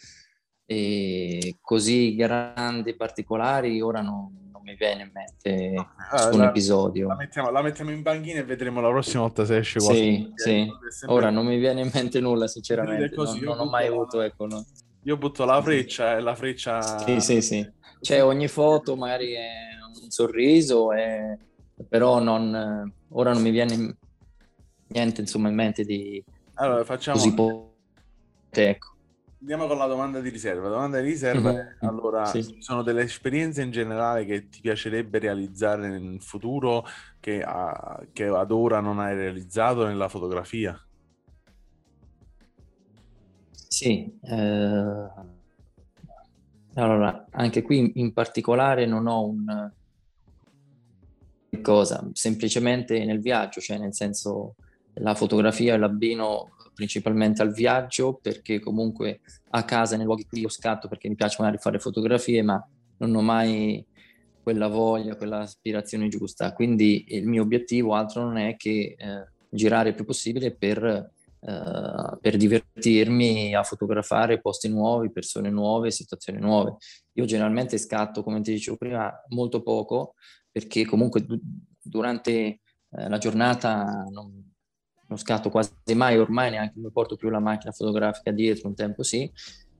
e 0.65 1.57
così 1.61 2.15
grandi 2.15 2.95
particolari 2.95 3.81
ora 3.81 4.01
non, 4.01 4.46
non 4.57 4.61
mi 4.63 4.75
viene 4.75 5.03
in 5.03 5.11
mente 5.13 5.73
ah, 6.11 6.29
un 6.29 6.39
la, 6.39 6.49
episodio. 6.49 7.07
La 7.07 7.15
mettiamo, 7.15 7.49
la 7.51 7.61
mettiamo, 7.61 7.91
in 7.91 8.01
banchina 8.01 8.39
e 8.39 8.43
vedremo 8.43 8.81
la 8.81 8.89
prossima 8.89 9.21
volta 9.21 9.45
se 9.45 9.57
esce 9.57 9.79
qualcosa. 9.79 10.03
Sì, 10.03 10.31
sì. 10.35 10.71
Ora 11.05 11.29
non 11.29 11.45
mi 11.45 11.57
viene 11.57 11.81
in 11.81 11.91
mente 11.93 12.19
nulla 12.19 12.47
sinceramente, 12.47 13.15
così, 13.15 13.39
non, 13.39 13.57
non 13.57 13.67
ho 13.67 13.69
mai 13.69 13.87
avuto... 13.87 14.21
Ecco, 14.21 14.45
no. 14.45 14.65
Io 15.03 15.15
butto 15.15 15.45
la 15.45 15.61
freccia 15.61 16.17
e 16.17 16.21
la 16.21 16.35
freccia... 16.35 16.81
Sì, 16.99 17.21
sì, 17.21 17.41
sì 17.41 17.75
cioè 17.99 18.23
ogni 18.23 18.47
foto 18.47 18.95
magari 18.95 19.33
è 19.33 19.49
un 20.01 20.09
sorriso, 20.09 20.91
e, 20.91 21.37
però 21.87 22.19
non, 22.19 22.93
ora 23.09 23.33
non 23.33 23.41
mi 23.41 23.51
viene 23.51 23.97
niente 24.87 25.21
insomma 25.21 25.49
in 25.49 25.55
mente 25.55 25.83
di 25.83 26.23
allora, 26.55 26.83
facciamo... 26.83 27.17
così 27.17 27.33
po- 27.33 27.75
ecco. 28.49 28.95
Andiamo 29.39 29.67
con 29.67 29.77
la 29.77 29.85
domanda 29.85 30.19
di 30.19 30.29
riserva. 30.29 30.63
La 30.63 30.75
domanda 30.75 30.99
di 30.99 31.07
riserva 31.07 31.51
mm-hmm. 31.51 31.59
è, 31.59 31.75
allora, 31.81 32.25
sì. 32.25 32.43
ci 32.43 32.61
sono 32.61 32.81
delle 32.81 33.03
esperienze 33.03 33.61
in 33.61 33.71
generale 33.71 34.25
che 34.25 34.49
ti 34.49 34.61
piacerebbe 34.61 35.19
realizzare 35.19 35.87
nel 35.87 36.21
futuro 36.21 36.85
che, 37.19 37.43
a, 37.43 38.03
che 38.11 38.25
ad 38.25 38.51
ora 38.51 38.79
non 38.79 38.99
hai 38.99 39.15
realizzato 39.15 39.85
nella 39.85 40.09
fotografia? 40.09 40.79
Sì, 43.51 44.17
eh, 44.23 45.09
allora, 46.73 47.27
anche 47.31 47.61
qui 47.61 47.91
in 47.95 48.13
particolare 48.13 48.85
non 48.85 49.05
ho 49.05 49.25
un 49.25 49.71
cosa, 51.61 52.07
semplicemente 52.13 53.03
nel 53.05 53.19
viaggio, 53.19 53.61
cioè 53.61 53.77
nel 53.77 53.93
senso 53.93 54.55
la 54.95 55.15
fotografia 55.15 55.77
l'abbino 55.77 56.51
principalmente 56.77 57.41
al 57.41 57.51
viaggio 57.51 58.19
perché 58.21 58.59
comunque 58.59 59.21
a 59.49 59.65
casa 59.65 59.97
nei 59.97 60.05
luoghi 60.05 60.27
qui 60.27 60.41
io 60.41 60.49
scatto 60.49 60.87
perché 60.87 61.09
mi 61.09 61.15
piace 61.15 61.37
magari 61.39 61.57
fare 61.59 61.79
fotografie 61.79 62.43
ma 62.43 62.63
non 62.99 63.15
ho 63.15 63.21
mai 63.21 63.83
quella 64.43 64.67
voglia, 64.67 65.15
quella 65.15 65.39
aspirazione 65.39 66.07
giusta. 66.07 66.53
Quindi 66.53 67.05
il 67.09 67.27
mio 67.27 67.41
obiettivo 67.41 67.95
altro 67.95 68.23
non 68.23 68.37
è 68.37 68.55
che 68.55 68.95
eh, 68.95 69.27
girare 69.49 69.89
il 69.89 69.95
più 69.95 70.05
possibile 70.05 70.55
per 70.55 71.15
Uh, 71.39 72.17
per 72.19 72.35
divertirmi 72.35 73.53
a 73.53 73.61
fotografare 73.61 74.41
posti 74.41 74.69
nuovi, 74.69 75.11
persone 75.11 75.51
nuove, 75.51 75.91
situazioni 75.91 76.39
nuove. 76.39 76.77
Io 77.13 77.25
generalmente 77.25 77.77
scatto, 77.77 78.23
come 78.23 78.41
ti 78.41 78.51
dicevo 78.51 78.75
prima, 78.75 79.13
molto 79.29 79.61
poco 79.61 80.15
perché 80.51 80.83
comunque 80.83 81.23
du- 81.23 81.39
durante 81.79 82.61
uh, 82.89 83.07
la 83.07 83.19
giornata 83.19 84.03
non, 84.09 84.46
non, 85.07 85.17
scatto 85.17 85.49
quasi 85.49 85.71
mai, 85.93 86.17
ormai 86.17 86.51
neanche 86.51 86.79
mi 86.79 86.91
porto 86.91 87.15
più 87.15 87.29
la 87.29 87.39
macchina 87.39 87.71
fotografica 87.71 88.31
dietro, 88.31 88.67
un 88.67 88.75
tempo 88.75 89.03
sì. 89.03 89.29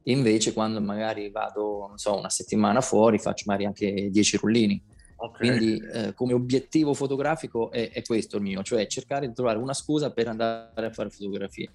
Invece 0.03 0.53
quando 0.53 0.79
magari 0.79 1.29
vado, 1.29 1.85
non 1.87 1.97
so, 1.97 2.17
una 2.17 2.29
settimana 2.29 2.79
fuori 2.79 3.19
faccio 3.19 3.43
magari 3.47 3.65
anche 3.65 4.09
10 4.09 4.37
rullini 4.37 4.81
Okay. 5.19 5.47
Quindi 5.47 5.83
eh, 5.93 6.13
come 6.13 6.33
obiettivo 6.33 6.93
fotografico 6.93 7.71
è, 7.71 7.89
è, 7.89 8.03
questo 8.03 8.37
il 8.37 8.43
mio, 8.43 8.61
cioè 8.61 8.85
cercare 8.85 9.27
di 9.27 9.33
trovare 9.33 9.57
una 9.57 9.73
scusa 9.73 10.11
per 10.11 10.27
andare 10.27 10.85
a 10.85 10.91
fare 10.91 11.09
fotografie. 11.09 11.71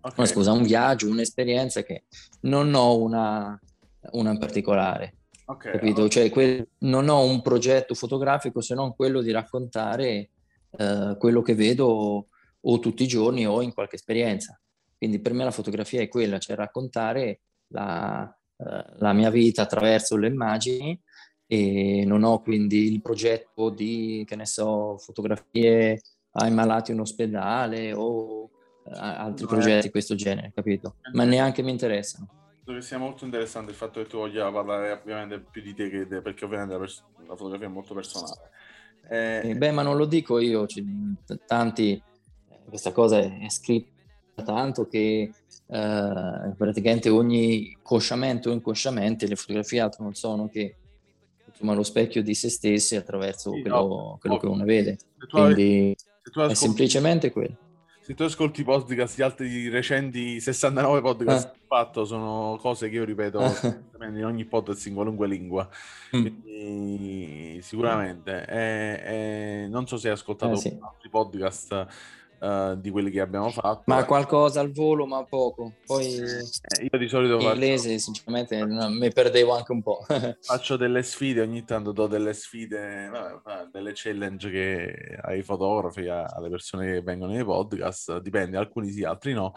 Okay. 0.00 0.16
Una 0.16 0.26
scusa, 0.26 0.50
un 0.50 0.64
viaggio, 0.64 1.08
un'esperienza 1.08 1.84
che 1.84 2.04
non 2.40 2.74
ho 2.74 3.00
una, 3.00 3.58
una 4.10 4.32
in 4.32 4.38
particolare. 4.38 5.14
Okay, 5.44 5.72
capito? 5.72 6.08
Cioè, 6.08 6.28
que- 6.30 6.70
non 6.78 7.08
ho 7.08 7.22
un 7.22 7.40
progetto 7.40 7.94
fotografico 7.94 8.60
se 8.60 8.74
non 8.74 8.96
quello 8.96 9.20
di 9.20 9.30
raccontare 9.30 10.30
eh, 10.76 11.16
quello 11.18 11.40
che 11.40 11.54
vedo 11.54 12.26
o 12.62 12.78
tutti 12.78 13.02
i 13.02 13.08
giorni 13.08 13.46
o 13.46 13.62
in 13.62 13.72
qualche 13.72 13.96
esperienza. 13.96 14.58
Quindi 14.96 15.20
per 15.20 15.32
me 15.32 15.44
la 15.44 15.50
fotografia 15.50 16.00
è 16.00 16.08
quella, 16.08 16.38
cioè 16.38 16.56
raccontare 16.56 17.40
la, 17.68 18.28
eh, 18.56 18.84
la 18.98 19.12
mia 19.12 19.30
vita 19.30 19.62
attraverso 19.62 20.16
le 20.16 20.28
immagini 20.28 21.00
e 21.46 22.04
non 22.06 22.22
ho 22.22 22.40
quindi 22.40 22.92
il 22.92 23.02
progetto 23.02 23.68
di, 23.70 24.24
che 24.26 24.36
ne 24.36 24.46
so, 24.46 24.96
fotografie 24.98 26.00
ai 26.32 26.50
malati 26.50 26.92
in 26.92 27.00
ospedale 27.00 27.92
o 27.92 28.44
uh, 28.44 28.50
altri 28.84 29.44
no, 29.44 29.50
progetti 29.50 29.86
di 29.86 29.90
questo 29.90 30.14
genere, 30.14 30.52
capito? 30.54 30.96
Ma 31.12 31.24
neanche 31.24 31.62
mi 31.62 31.70
interessano. 31.70 32.28
Credo 32.64 32.78
che 32.78 32.86
sia 32.86 32.96
molto 32.96 33.24
interessante 33.24 33.72
il 33.72 33.76
fatto 33.76 34.00
che 34.00 34.08
tu 34.08 34.18
voglia 34.18 34.50
parlare 34.50 34.92
ovviamente 34.92 35.40
più 35.40 35.60
di 35.60 35.74
te 35.74 35.90
che 35.90 36.06
te, 36.06 36.22
perché 36.22 36.44
ovviamente 36.44 36.74
la, 36.74 36.78
pers- 36.78 37.04
la 37.26 37.36
fotografia 37.36 37.66
è 37.66 37.70
molto 37.70 37.92
personale. 37.92 38.50
Eh, 39.10 39.50
eh, 39.50 39.56
beh, 39.56 39.72
ma 39.72 39.82
non 39.82 39.96
lo 39.96 40.06
dico 40.06 40.38
io, 40.38 40.64
c- 40.64 40.82
tanti, 41.44 42.00
questa 42.68 42.92
cosa 42.92 43.18
è 43.18 43.46
scritta 43.48 43.90
tanto 44.44 44.86
che 44.86 45.30
eh, 45.66 46.54
praticamente 46.56 47.08
ogni 47.08 47.76
consciamente 47.82 48.48
o 48.48 48.52
inconsciamente 48.52 49.26
le 49.26 49.36
fotografie 49.36 49.80
altro 49.80 50.04
non 50.04 50.14
sono 50.14 50.48
che 50.48 50.76
insomma, 51.46 51.74
lo 51.74 51.82
specchio 51.82 52.22
di 52.22 52.34
se 52.34 52.50
stessi 52.50 52.96
attraverso 52.96 53.52
sì, 53.52 53.60
quello, 53.62 53.76
no, 53.76 54.18
quello 54.20 54.36
che 54.38 54.46
uno 54.46 54.64
vede. 54.64 54.98
Quindi 55.30 55.96
ascolti, 56.22 56.52
è 56.52 56.54
semplicemente 56.54 57.30
quello. 57.30 57.56
Se 58.00 58.14
tu 58.14 58.24
ascolti 58.24 58.62
i 58.62 58.64
podcast 58.64 59.14
di 59.14 59.22
altri 59.22 59.68
recenti 59.68 60.40
69 60.40 61.00
podcast 61.00 61.46
ah. 61.46 61.50
che 61.50 61.58
ho 61.62 61.66
fatto, 61.68 62.04
sono 62.04 62.58
cose 62.60 62.88
che 62.88 62.96
io 62.96 63.04
ripeto 63.04 63.40
in 64.02 64.24
ogni 64.24 64.44
podcast 64.44 64.86
in 64.86 64.94
qualunque 64.94 65.28
lingua. 65.28 65.68
Mm. 66.16 66.20
Quindi 66.20 67.60
sicuramente. 67.62 68.44
E, 68.44 69.02
e 69.04 69.66
non 69.68 69.86
so 69.86 69.96
se 69.96 70.08
hai 70.08 70.14
ascoltato 70.14 70.54
eh, 70.54 70.56
sì. 70.56 70.78
altri 70.80 71.08
podcast 71.08 71.86
uh, 72.42 72.74
di 72.76 72.90
quelli 72.90 73.10
che 73.10 73.20
abbiamo 73.20 73.50
fatto. 73.50 73.84
Ma 73.86 74.04
qualcosa 74.04 74.60
al 74.60 74.72
volo, 74.72 75.06
ma 75.06 75.24
poco. 75.24 75.74
Poi 75.86 76.16
eh, 76.16 76.88
io 76.90 76.98
di 76.98 77.08
solito 77.08 77.34
in 77.36 77.42
inglese, 77.42 77.90
faccio... 77.90 77.98
sinceramente, 77.98 78.64
mi 78.66 79.12
perdevo 79.12 79.54
anche 79.54 79.72
un 79.72 79.82
po'. 79.82 80.04
faccio 80.40 80.76
delle 80.76 81.02
sfide, 81.02 81.40
ogni 81.40 81.64
tanto 81.64 81.92
do 81.92 82.06
delle 82.06 82.34
sfide, 82.34 83.08
vabbè, 83.08 83.68
delle 83.70 83.92
challenge 83.94 84.50
che 84.50 85.18
ai 85.22 85.42
fotografi, 85.42 86.08
alle 86.08 86.48
persone 86.48 86.92
che 86.92 87.02
vengono 87.02 87.32
nei 87.32 87.44
podcast, 87.44 88.18
dipende, 88.18 88.56
alcuni 88.56 88.90
sì, 88.90 89.04
altri 89.04 89.32
no. 89.32 89.52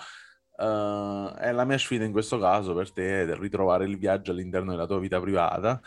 Uh, 0.58 1.36
e 1.38 1.52
la 1.52 1.66
mia 1.66 1.78
sfida 1.78 2.06
in 2.06 2.14
questo 2.14 2.40
caso 2.40 2.74
per 2.74 2.90
te 2.94 3.24
è 3.24 3.36
ritrovare 3.36 3.84
il 3.84 3.98
viaggio 3.98 4.32
all'interno 4.32 4.72
della 4.72 4.86
tua 4.86 5.00
vita 5.00 5.20
privata. 5.20 5.82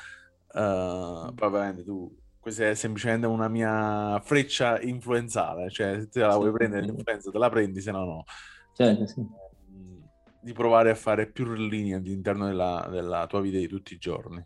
Uh, 0.48 1.32
probabilmente 1.34 1.84
tu 1.84 2.14
questa 2.48 2.68
è 2.68 2.74
semplicemente 2.74 3.26
una 3.26 3.48
mia 3.48 4.20
freccia 4.20 4.80
influenzale, 4.80 5.70
cioè 5.70 6.00
se 6.00 6.08
te 6.08 6.20
la 6.20 6.36
vuoi 6.36 6.50
prendere 6.50 6.86
l'influenza 6.86 7.30
te 7.30 7.38
la 7.38 7.50
prendi, 7.50 7.80
se 7.80 7.90
no 7.90 8.04
no. 8.04 8.24
Certo, 8.74 9.06
sì. 9.06 9.20
Ehm, 9.20 10.08
di 10.40 10.52
provare 10.52 10.90
a 10.90 10.94
fare 10.94 11.30
più 11.30 11.52
linee 11.52 11.96
all'interno 11.96 12.46
della, 12.46 12.88
della, 12.90 13.26
tua 13.26 13.40
vita 13.40 13.58
di 13.58 13.68
tutti 13.68 13.94
i 13.94 13.98
giorni. 13.98 14.44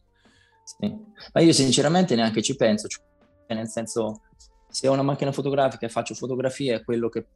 Sì. 0.65 0.93
Ma 1.33 1.41
io 1.41 1.53
sinceramente 1.53 2.15
neanche 2.15 2.43
ci 2.43 2.57
penso, 2.57 2.89
cioè, 2.89 3.03
nel 3.49 3.69
senso 3.69 4.23
se 4.69 4.89
ho 4.89 4.93
una 4.93 5.03
macchina 5.03 5.33
fotografica 5.33 5.87
e 5.87 5.91
faccio 5.91 6.15
fotografie 6.15 6.77
è 6.77 6.85
quello 6.85 7.09
che, 7.09 7.27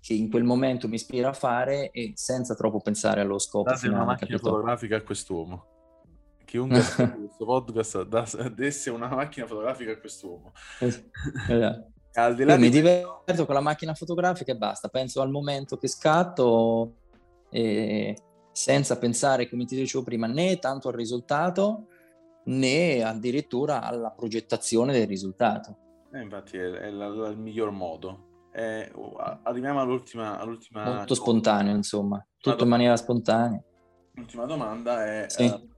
che, 0.00 0.14
in 0.14 0.30
quel 0.30 0.44
momento 0.44 0.88
mi 0.88 0.96
ispira 0.96 1.30
a 1.30 1.32
fare 1.32 1.90
e 1.90 2.12
senza 2.14 2.54
troppo 2.54 2.80
pensare 2.80 3.22
allo 3.22 3.38
scopo. 3.38 3.70
Date 3.70 3.88
una 3.88 4.04
macchina 4.04 4.30
capito? 4.30 4.50
fotografica 4.50 4.96
a 4.96 5.02
quest'uomo 5.02 5.73
chiunque 6.54 6.78
questo 7.18 7.44
podcast 7.44 8.48
desse 8.50 8.90
una 8.90 9.08
macchina 9.08 9.44
fotografica 9.44 9.90
a 9.90 9.98
quest'uomo. 9.98 10.52
Esatto. 10.78 11.92
Al 12.16 12.36
di 12.36 12.44
là 12.44 12.52
Io 12.52 12.58
di 12.58 12.62
mi 12.62 12.70
diverto 12.70 13.44
con 13.44 13.56
la 13.56 13.60
macchina 13.60 13.92
fotografica 13.92 14.52
e 14.52 14.56
basta, 14.56 14.86
penso 14.86 15.20
al 15.20 15.30
momento 15.30 15.76
che 15.78 15.88
scatto 15.88 16.98
e 17.50 18.16
senza 18.52 18.98
pensare, 18.98 19.48
come 19.48 19.64
ti 19.64 19.74
dicevo 19.74 20.04
prima, 20.04 20.28
né 20.28 20.60
tanto 20.60 20.86
al 20.86 20.94
risultato 20.94 21.88
né 22.44 23.02
addirittura 23.02 23.82
alla 23.82 24.12
progettazione 24.12 24.92
del 24.92 25.08
risultato. 25.08 25.76
Eh, 26.12 26.20
infatti 26.20 26.56
è, 26.56 26.70
è 26.70 26.90
la, 26.90 27.08
la, 27.08 27.30
il 27.30 27.36
miglior 27.36 27.72
modo. 27.72 28.46
Eh, 28.52 28.92
arriviamo 29.42 29.80
all'ultima, 29.80 30.38
all'ultima... 30.38 30.84
Molto 30.84 31.14
spontaneo, 31.16 31.74
insomma, 31.74 32.24
tutto 32.38 32.62
in 32.62 32.68
maniera 32.68 32.96
spontanea. 32.96 33.60
L'ultima 34.12 34.44
domanda 34.44 35.04
è... 35.04 35.24
Sì. 35.26 35.46
Uh, 35.46 35.73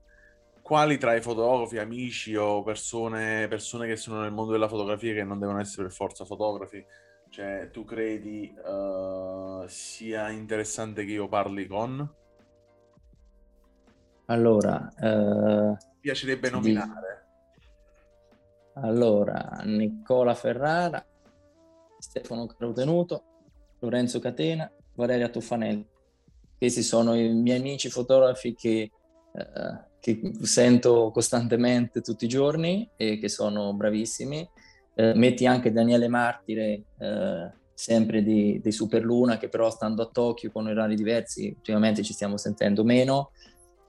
quali 0.67 0.99
tra 0.99 1.15
i 1.15 1.21
fotografi, 1.21 1.79
amici 1.79 2.35
o 2.35 2.65
persone, 2.65 3.47
persone, 3.47 3.87
che 3.87 3.95
sono 3.95 4.23
nel 4.23 4.33
mondo 4.33 4.51
della 4.51 4.67
fotografia 4.67 5.15
che 5.15 5.23
non 5.23 5.39
devono 5.39 5.61
essere 5.61 5.85
per 5.85 5.93
forza 5.93 6.25
fotografi, 6.25 6.85
cioè 7.29 7.71
tu 7.71 7.85
credi 7.85 8.53
uh, 8.65 9.65
sia 9.69 10.29
interessante 10.31 11.05
che 11.05 11.13
io 11.13 11.29
parli 11.29 11.69
con? 11.69 12.13
Allora, 14.25 14.93
uh, 14.99 15.77
piacerebbe 16.01 16.51
nominare. 16.51 17.27
Di... 17.61 18.81
Allora, 18.81 19.61
Nicola 19.67 20.35
Ferrara, 20.35 21.07
Stefano 21.97 22.47
Crautenuto, 22.47 23.23
Lorenzo 23.79 24.19
Catena, 24.19 24.69
Valeria 24.95 25.29
Tuffanelli. 25.29 25.89
Questi 26.59 26.83
sono 26.83 27.15
i 27.15 27.33
miei 27.33 27.61
amici 27.61 27.89
fotografi 27.89 28.53
che 28.53 28.91
uh, 29.31 29.86
che 30.07 30.21
sento 30.43 31.11
costantemente 31.11 32.01
tutti 32.01 32.27
i 32.27 32.29
giorni 32.29 32.89
e 32.97 33.19
che 33.19 33.29
sono 33.29 33.75
bravissimi. 33.75 34.49
Eh, 34.95 35.15
metti 35.15 35.47
anche 35.47 35.73
Daniele 35.73 36.07
Martire, 36.07 36.85
eh, 36.99 37.53
sempre 37.75 38.23
di, 38.23 38.61
di 38.63 38.71
Superluna, 38.71 39.37
che 39.37 39.49
però 39.49 39.69
stando 39.69 40.03
a 40.03 40.07
Tokyo 40.07 40.53
con 40.53 40.69
orari 40.69 40.95
diversi, 40.95 41.53
ultimamente 41.57 42.05
ci 42.05 42.13
stiamo 42.13 42.37
sentendo 42.37 42.85
meno, 42.85 43.33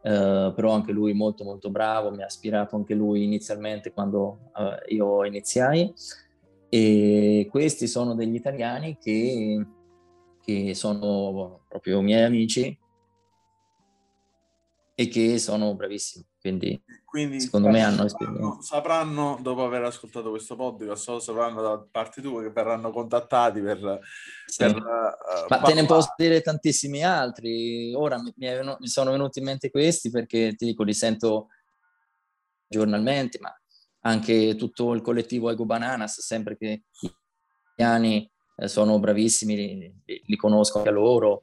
eh, 0.02 0.52
però 0.56 0.72
anche 0.72 0.92
lui 0.92 1.14
molto 1.14 1.44
molto 1.44 1.70
bravo, 1.70 2.10
mi 2.10 2.24
ha 2.24 2.26
ispirato 2.26 2.76
anche 2.76 2.96
lui 2.96 3.24
inizialmente 3.24 3.92
quando 3.92 4.52
eh, 4.58 4.96
io 4.96 5.24
iniziai. 5.24 5.94
E 6.68 7.48
questi 7.50 7.88
sono 7.88 8.16
degli 8.16 8.36
italiani 8.36 8.98
che, 9.00 9.66
che 10.44 10.74
sono 10.74 11.62
proprio 11.70 12.02
miei 12.02 12.24
amici 12.24 12.78
e 15.00 15.08
che 15.10 15.38
sono 15.38 15.76
bravissimi. 15.76 16.26
Quindi, 16.40 16.82
Quindi 17.06 17.40
secondo 17.40 17.70
me 17.70 17.84
hanno 17.84 18.06
esperienza. 18.06 18.62
Sapranno, 18.62 19.38
dopo 19.44 19.64
aver 19.64 19.84
ascoltato 19.84 20.32
questo 20.32 20.56
podcast, 20.56 21.18
sapranno 21.18 21.62
da 21.62 21.88
parte 21.92 22.20
tua 22.20 22.42
che 22.42 22.50
verranno 22.50 22.90
contattati 22.90 23.62
per... 23.62 24.00
Sì. 24.48 24.64
per 24.64 24.76
uh, 24.76 25.46
Ma 25.50 25.60
te 25.60 25.76
ne 25.76 25.86
posso 25.86 26.16
dire 26.18 26.42
tantissimi 26.42 27.04
altri. 27.04 27.94
Ora 27.94 28.20
mi, 28.20 28.34
mi, 28.36 28.88
sono 28.88 29.12
venuti 29.12 29.38
in 29.38 29.46
mente 29.46 29.70
questi 29.70 30.10
perché 30.10 30.56
ti 30.56 30.66
dico, 30.66 30.82
li 30.82 30.96
sento 30.96 31.50
giornalmente, 32.68 33.38
ma 33.40 33.56
anche 34.00 34.56
tutto 34.56 34.94
il 34.96 35.02
collettivo 35.02 35.52
Ego 35.52 35.66
Bananas, 35.66 36.22
sempre 36.22 36.58
che 36.58 36.86
gli 37.00 37.08
italiani 37.76 38.28
eh, 38.56 38.68
sono 38.68 38.98
bravissimi, 38.98 39.56
li, 39.56 40.24
li 40.26 40.36
conosco 40.36 40.80
anche 40.80 40.90
loro, 40.90 41.42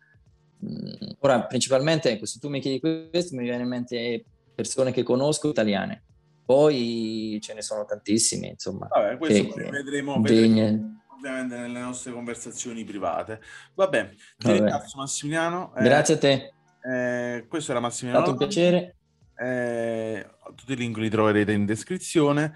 ora, 1.20 1.44
principalmente, 1.44 2.10
ecco, 2.10 2.26
se 2.26 2.38
tu 2.38 2.48
mi 2.48 2.60
chiedi 2.60 2.80
questo, 2.80 3.34
mi 3.36 3.42
viene 3.42 3.62
in 3.62 3.68
mente 3.68 4.24
persone 4.54 4.92
che 4.92 5.02
conosco 5.02 5.48
italiane. 5.48 6.02
Poi 6.44 7.38
ce 7.40 7.54
ne 7.54 7.62
sono 7.62 7.84
tantissimi, 7.84 8.48
insomma. 8.48 8.86
Vabbè, 8.88 9.16
questo 9.16 9.54
che, 9.54 9.70
vedremo, 9.70 10.20
vedremo 10.20 11.00
ovviamente 11.16 11.56
nelle 11.56 11.80
nostre 11.80 12.12
conversazioni 12.12 12.84
private. 12.84 13.40
Vabbè, 13.74 14.08
ti 14.10 14.46
Vabbè. 14.46 14.56
ringrazio 14.56 14.98
Massimiliano. 14.98 15.74
Eh, 15.74 15.82
Grazie 15.82 16.14
a 16.14 16.18
te. 16.18 16.52
Eh, 16.82 17.46
questo 17.48 17.70
era 17.70 17.80
Massimiliano. 17.80 18.24
È 18.24 18.28
stato 18.28 18.42
un 18.42 18.48
piacere. 18.48 18.96
Eh, 19.36 20.26
tutti 20.54 20.72
i 20.72 20.76
link 20.76 20.98
li 20.98 21.08
troverete 21.08 21.52
in 21.52 21.64
descrizione. 21.64 22.52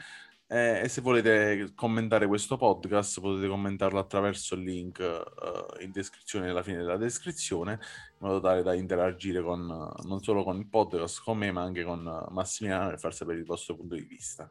Eh, 0.51 0.81
e 0.85 0.89
se 0.89 1.03
volete 1.03 1.73
commentare 1.75 2.27
questo 2.27 2.57
podcast 2.57 3.21
potete 3.21 3.49
commentarlo 3.49 3.99
attraverso 3.99 4.55
il 4.55 4.63
link 4.63 4.99
uh, 4.99 5.83
in 5.83 5.91
descrizione 5.91 6.49
alla 6.49 6.63
fine 6.63 6.79
della 6.79 6.97
descrizione 6.97 7.73
in 7.73 8.27
modo 8.27 8.41
tale 8.41 8.63
da 8.63 8.73
interagire 8.73 9.43
con, 9.43 9.67
non 10.05 10.23
solo 10.23 10.45
con 10.45 10.57
il 10.57 10.67
podcast 10.67 11.23
con 11.23 11.37
me 11.37 11.53
ma 11.53 11.61
anche 11.61 11.85
con 11.85 12.27
Massimiliano 12.31 12.93
e 12.93 12.97
far 12.97 13.13
sapere 13.13 13.39
il 13.39 13.45
vostro 13.45 13.77
punto 13.77 13.95
di 13.95 14.05
vista. 14.05 14.49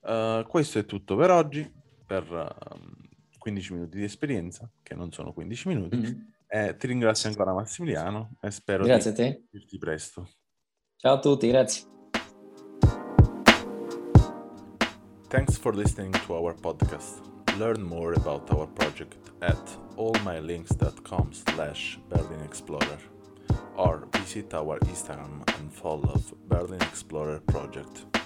Uh, 0.00 0.46
questo 0.46 0.78
è 0.78 0.84
tutto 0.84 1.16
per 1.16 1.30
oggi, 1.30 1.72
per 2.06 2.30
uh, 2.30 3.38
15 3.38 3.72
minuti 3.72 3.96
di 3.96 4.04
esperienza, 4.04 4.70
che 4.82 4.94
non 4.94 5.10
sono 5.10 5.32
15 5.32 5.68
minuti. 5.68 5.96
Mm-hmm. 5.96 6.20
Eh, 6.48 6.76
ti 6.76 6.86
ringrazio 6.86 7.28
ancora 7.28 7.54
Massimiliano 7.54 8.36
e 8.40 8.50
spero 8.50 8.84
grazie 8.84 9.12
di 9.12 9.22
vederti 9.50 9.78
presto. 9.78 10.28
Ciao 10.96 11.14
a 11.14 11.18
tutti, 11.18 11.48
grazie. 11.48 11.99
Thanks 15.30 15.56
for 15.56 15.72
listening 15.72 16.12
to 16.12 16.34
our 16.34 16.54
podcast. 16.54 17.20
Learn 17.58 17.82
more 17.82 18.12
about 18.14 18.50
our 18.52 18.66
project 18.66 19.14
at 19.40 19.64
allmylinks.com 19.96 21.32
slash 21.32 21.98
Berlin 22.08 22.40
Explorer. 22.44 22.98
or 23.76 24.06
visit 24.12 24.52
our 24.54 24.78
Instagram 24.80 25.42
and 25.58 25.72
follow 25.72 26.20
Berlin 26.48 26.82
Explorer 26.82 27.40
Project. 27.46 28.19